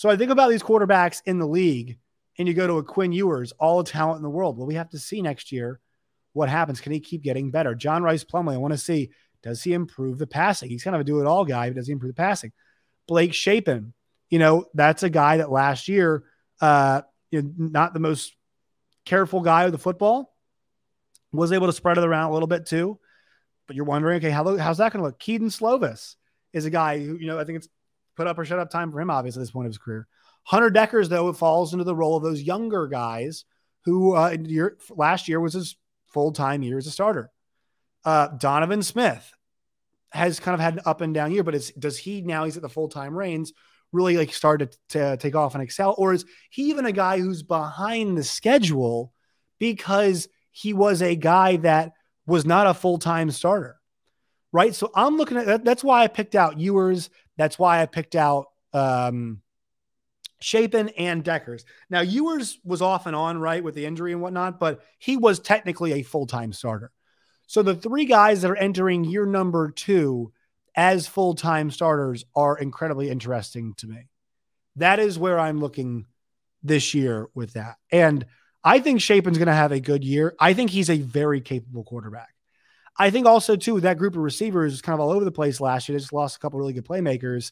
So 0.00 0.08
I 0.08 0.16
think 0.16 0.30
about 0.30 0.48
these 0.48 0.62
quarterbacks 0.62 1.20
in 1.26 1.38
the 1.38 1.46
league, 1.46 1.98
and 2.38 2.48
you 2.48 2.54
go 2.54 2.66
to 2.66 2.78
a 2.78 2.82
Quinn 2.82 3.12
Ewers, 3.12 3.52
all 3.60 3.82
the 3.82 3.90
talent 3.90 4.16
in 4.16 4.22
the 4.22 4.30
world. 4.30 4.56
Well, 4.56 4.66
we 4.66 4.76
have 4.76 4.88
to 4.92 4.98
see 4.98 5.20
next 5.20 5.52
year 5.52 5.78
what 6.32 6.48
happens. 6.48 6.80
Can 6.80 6.92
he 6.92 7.00
keep 7.00 7.22
getting 7.22 7.50
better? 7.50 7.74
John 7.74 8.02
Rhys 8.02 8.24
Plumlee, 8.24 8.54
I 8.54 8.56
want 8.56 8.72
to 8.72 8.78
see 8.78 9.10
does 9.42 9.62
he 9.62 9.74
improve 9.74 10.16
the 10.16 10.26
passing? 10.26 10.70
He's 10.70 10.82
kind 10.82 10.96
of 10.96 11.02
a 11.02 11.04
do 11.04 11.20
it 11.20 11.26
all 11.26 11.44
guy, 11.44 11.68
but 11.68 11.76
does 11.76 11.86
he 11.86 11.92
improve 11.92 12.14
the 12.14 12.22
passing? 12.22 12.50
Blake 13.08 13.34
Shapen, 13.34 13.92
you 14.30 14.38
know, 14.38 14.64
that's 14.72 15.02
a 15.02 15.10
guy 15.10 15.36
that 15.36 15.50
last 15.50 15.86
year, 15.86 16.24
uh, 16.62 17.02
you 17.30 17.42
know, 17.42 17.52
not 17.58 17.92
the 17.92 18.00
most 18.00 18.34
careful 19.04 19.42
guy 19.42 19.64
with 19.64 19.72
the 19.72 19.78
football, 19.78 20.34
was 21.30 21.52
able 21.52 21.66
to 21.66 21.74
spread 21.74 21.98
it 21.98 22.04
around 22.04 22.30
a 22.30 22.32
little 22.32 22.48
bit 22.48 22.64
too. 22.64 22.98
But 23.66 23.76
you're 23.76 23.84
wondering, 23.84 24.16
okay, 24.16 24.30
how, 24.30 24.56
how's 24.56 24.78
that 24.78 24.94
going 24.94 25.02
to 25.02 25.08
look? 25.08 25.18
Kedon 25.18 25.48
Slovis 25.48 26.14
is 26.54 26.64
a 26.64 26.70
guy 26.70 27.00
who, 27.00 27.18
you 27.18 27.26
know, 27.26 27.38
I 27.38 27.44
think 27.44 27.58
it's 27.58 27.68
put 28.20 28.26
up 28.26 28.38
or 28.38 28.44
shut 28.44 28.58
up 28.58 28.68
time 28.68 28.92
for 28.92 29.00
him, 29.00 29.08
obviously, 29.08 29.40
at 29.40 29.44
this 29.44 29.50
point 29.50 29.66
of 29.66 29.70
his 29.70 29.78
career. 29.78 30.06
Hunter 30.42 30.68
Dekkers, 30.70 31.08
though, 31.08 31.30
it 31.30 31.36
falls 31.36 31.72
into 31.72 31.84
the 31.84 31.94
role 31.94 32.18
of 32.18 32.22
those 32.22 32.42
younger 32.42 32.86
guys 32.86 33.46
who 33.86 34.14
uh, 34.14 34.36
year, 34.44 34.76
last 34.90 35.26
year 35.26 35.40
was 35.40 35.54
his 35.54 35.76
full 36.08 36.30
time 36.30 36.62
year 36.62 36.76
as 36.76 36.86
a 36.86 36.90
starter. 36.90 37.30
Uh, 38.04 38.28
Donovan 38.28 38.82
Smith 38.82 39.32
has 40.10 40.38
kind 40.38 40.54
of 40.54 40.60
had 40.60 40.74
an 40.74 40.80
up 40.84 41.00
and 41.00 41.14
down 41.14 41.32
year, 41.32 41.42
but 41.42 41.54
is, 41.54 41.70
does 41.78 41.96
he 41.96 42.20
now 42.20 42.44
he's 42.44 42.56
at 42.56 42.62
the 42.62 42.68
full 42.68 42.88
time 42.88 43.16
reins 43.16 43.54
really 43.90 44.18
like 44.18 44.34
started 44.34 44.76
to, 44.90 44.98
to 44.98 45.16
take 45.16 45.34
off 45.34 45.54
and 45.54 45.62
excel? 45.62 45.94
Or 45.96 46.12
is 46.12 46.26
he 46.50 46.64
even 46.64 46.84
a 46.84 46.92
guy 46.92 47.20
who's 47.20 47.42
behind 47.42 48.18
the 48.18 48.24
schedule 48.24 49.14
because 49.58 50.28
he 50.50 50.74
was 50.74 51.00
a 51.00 51.16
guy 51.16 51.56
that 51.56 51.92
was 52.26 52.44
not 52.44 52.66
a 52.66 52.74
full 52.74 52.98
time 52.98 53.30
starter? 53.30 53.80
Right. 54.52 54.74
So 54.74 54.90
I'm 54.94 55.16
looking 55.16 55.38
at 55.38 55.46
that. 55.46 55.64
That's 55.64 55.84
why 55.84 56.02
I 56.02 56.08
picked 56.08 56.34
out 56.34 56.60
Ewers. 56.60 57.08
That's 57.40 57.58
why 57.58 57.80
I 57.80 57.86
picked 57.86 58.16
out 58.16 58.48
um, 58.74 59.40
Shapen 60.42 60.90
and 60.90 61.24
Dekkers. 61.24 61.64
Now, 61.88 62.02
Ewers 62.02 62.58
was 62.64 62.82
off 62.82 63.06
and 63.06 63.16
on, 63.16 63.38
right, 63.38 63.64
with 63.64 63.74
the 63.74 63.86
injury 63.86 64.12
and 64.12 64.20
whatnot, 64.20 64.60
but 64.60 64.82
he 64.98 65.16
was 65.16 65.38
technically 65.38 65.94
a 65.94 66.02
full 66.02 66.26
time 66.26 66.52
starter. 66.52 66.92
So 67.46 67.62
the 67.62 67.74
three 67.74 68.04
guys 68.04 68.42
that 68.42 68.50
are 68.50 68.56
entering 68.56 69.04
year 69.04 69.24
number 69.24 69.70
two 69.70 70.34
as 70.76 71.06
full 71.06 71.34
time 71.34 71.70
starters 71.70 72.26
are 72.36 72.58
incredibly 72.58 73.08
interesting 73.08 73.72
to 73.78 73.86
me. 73.86 74.08
That 74.76 74.98
is 74.98 75.18
where 75.18 75.40
I'm 75.40 75.60
looking 75.60 76.04
this 76.62 76.92
year 76.92 77.30
with 77.34 77.54
that. 77.54 77.76
And 77.90 78.26
I 78.62 78.80
think 78.80 79.00
Shapen's 79.00 79.38
going 79.38 79.48
to 79.48 79.54
have 79.54 79.72
a 79.72 79.80
good 79.80 80.04
year. 80.04 80.34
I 80.38 80.52
think 80.52 80.68
he's 80.68 80.90
a 80.90 80.98
very 80.98 81.40
capable 81.40 81.84
quarterback. 81.84 82.34
I 83.00 83.08
think 83.08 83.26
also 83.26 83.56
too 83.56 83.80
that 83.80 83.96
group 83.96 84.14
of 84.14 84.20
receivers 84.20 84.74
is 84.74 84.82
kind 84.82 84.92
of 84.92 85.00
all 85.00 85.10
over 85.10 85.24
the 85.24 85.32
place 85.32 85.58
last 85.58 85.88
year. 85.88 85.96
They 85.96 86.02
just 86.02 86.12
lost 86.12 86.36
a 86.36 86.38
couple 86.38 86.58
really 86.58 86.74
good 86.74 86.84
playmakers. 86.84 87.50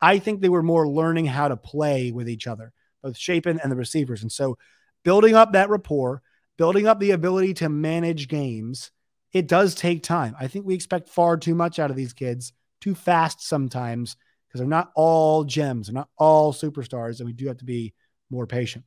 I 0.00 0.18
think 0.18 0.40
they 0.40 0.48
were 0.48 0.62
more 0.62 0.88
learning 0.88 1.26
how 1.26 1.46
to 1.46 1.56
play 1.56 2.10
with 2.10 2.28
each 2.28 2.48
other, 2.48 2.72
both 3.00 3.16
Shapen 3.16 3.60
and 3.62 3.70
the 3.70 3.76
receivers. 3.76 4.22
And 4.22 4.32
so 4.32 4.58
building 5.04 5.36
up 5.36 5.52
that 5.52 5.70
rapport, 5.70 6.20
building 6.56 6.88
up 6.88 6.98
the 6.98 7.12
ability 7.12 7.54
to 7.54 7.68
manage 7.68 8.26
games, 8.26 8.90
it 9.32 9.46
does 9.46 9.76
take 9.76 10.02
time. 10.02 10.34
I 10.38 10.48
think 10.48 10.66
we 10.66 10.74
expect 10.74 11.08
far 11.08 11.36
too 11.36 11.54
much 11.54 11.78
out 11.78 11.90
of 11.90 11.96
these 11.96 12.12
kids, 12.12 12.52
too 12.80 12.96
fast 12.96 13.40
sometimes, 13.40 14.16
because 14.48 14.58
they're 14.58 14.66
not 14.66 14.90
all 14.96 15.44
gems, 15.44 15.86
they're 15.86 15.94
not 15.94 16.08
all 16.16 16.52
superstars, 16.52 17.20
and 17.20 17.26
we 17.28 17.34
do 17.34 17.46
have 17.46 17.58
to 17.58 17.64
be 17.64 17.94
more 18.30 18.48
patient. 18.48 18.84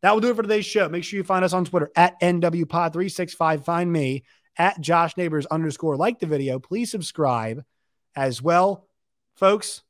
That 0.00 0.12
will 0.12 0.20
do 0.20 0.30
it 0.30 0.34
for 0.34 0.42
today's 0.42 0.66
show. 0.66 0.88
Make 0.88 1.04
sure 1.04 1.18
you 1.18 1.22
find 1.22 1.44
us 1.44 1.52
on 1.52 1.64
Twitter 1.64 1.92
at 1.94 2.20
NWPod365. 2.20 3.64
Find 3.64 3.92
me 3.92 4.24
at 4.56 4.80
Josh 4.80 5.16
Neighbors 5.16 5.46
underscore. 5.46 5.96
Like 5.96 6.18
the 6.18 6.26
video, 6.26 6.58
please 6.58 6.90
subscribe 6.90 7.64
as 8.14 8.42
well. 8.42 8.86
Folks, 9.34 9.82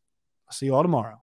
I'll 0.47 0.53
see 0.53 0.67
you 0.67 0.75
all 0.75 0.83
tomorrow. 0.83 1.21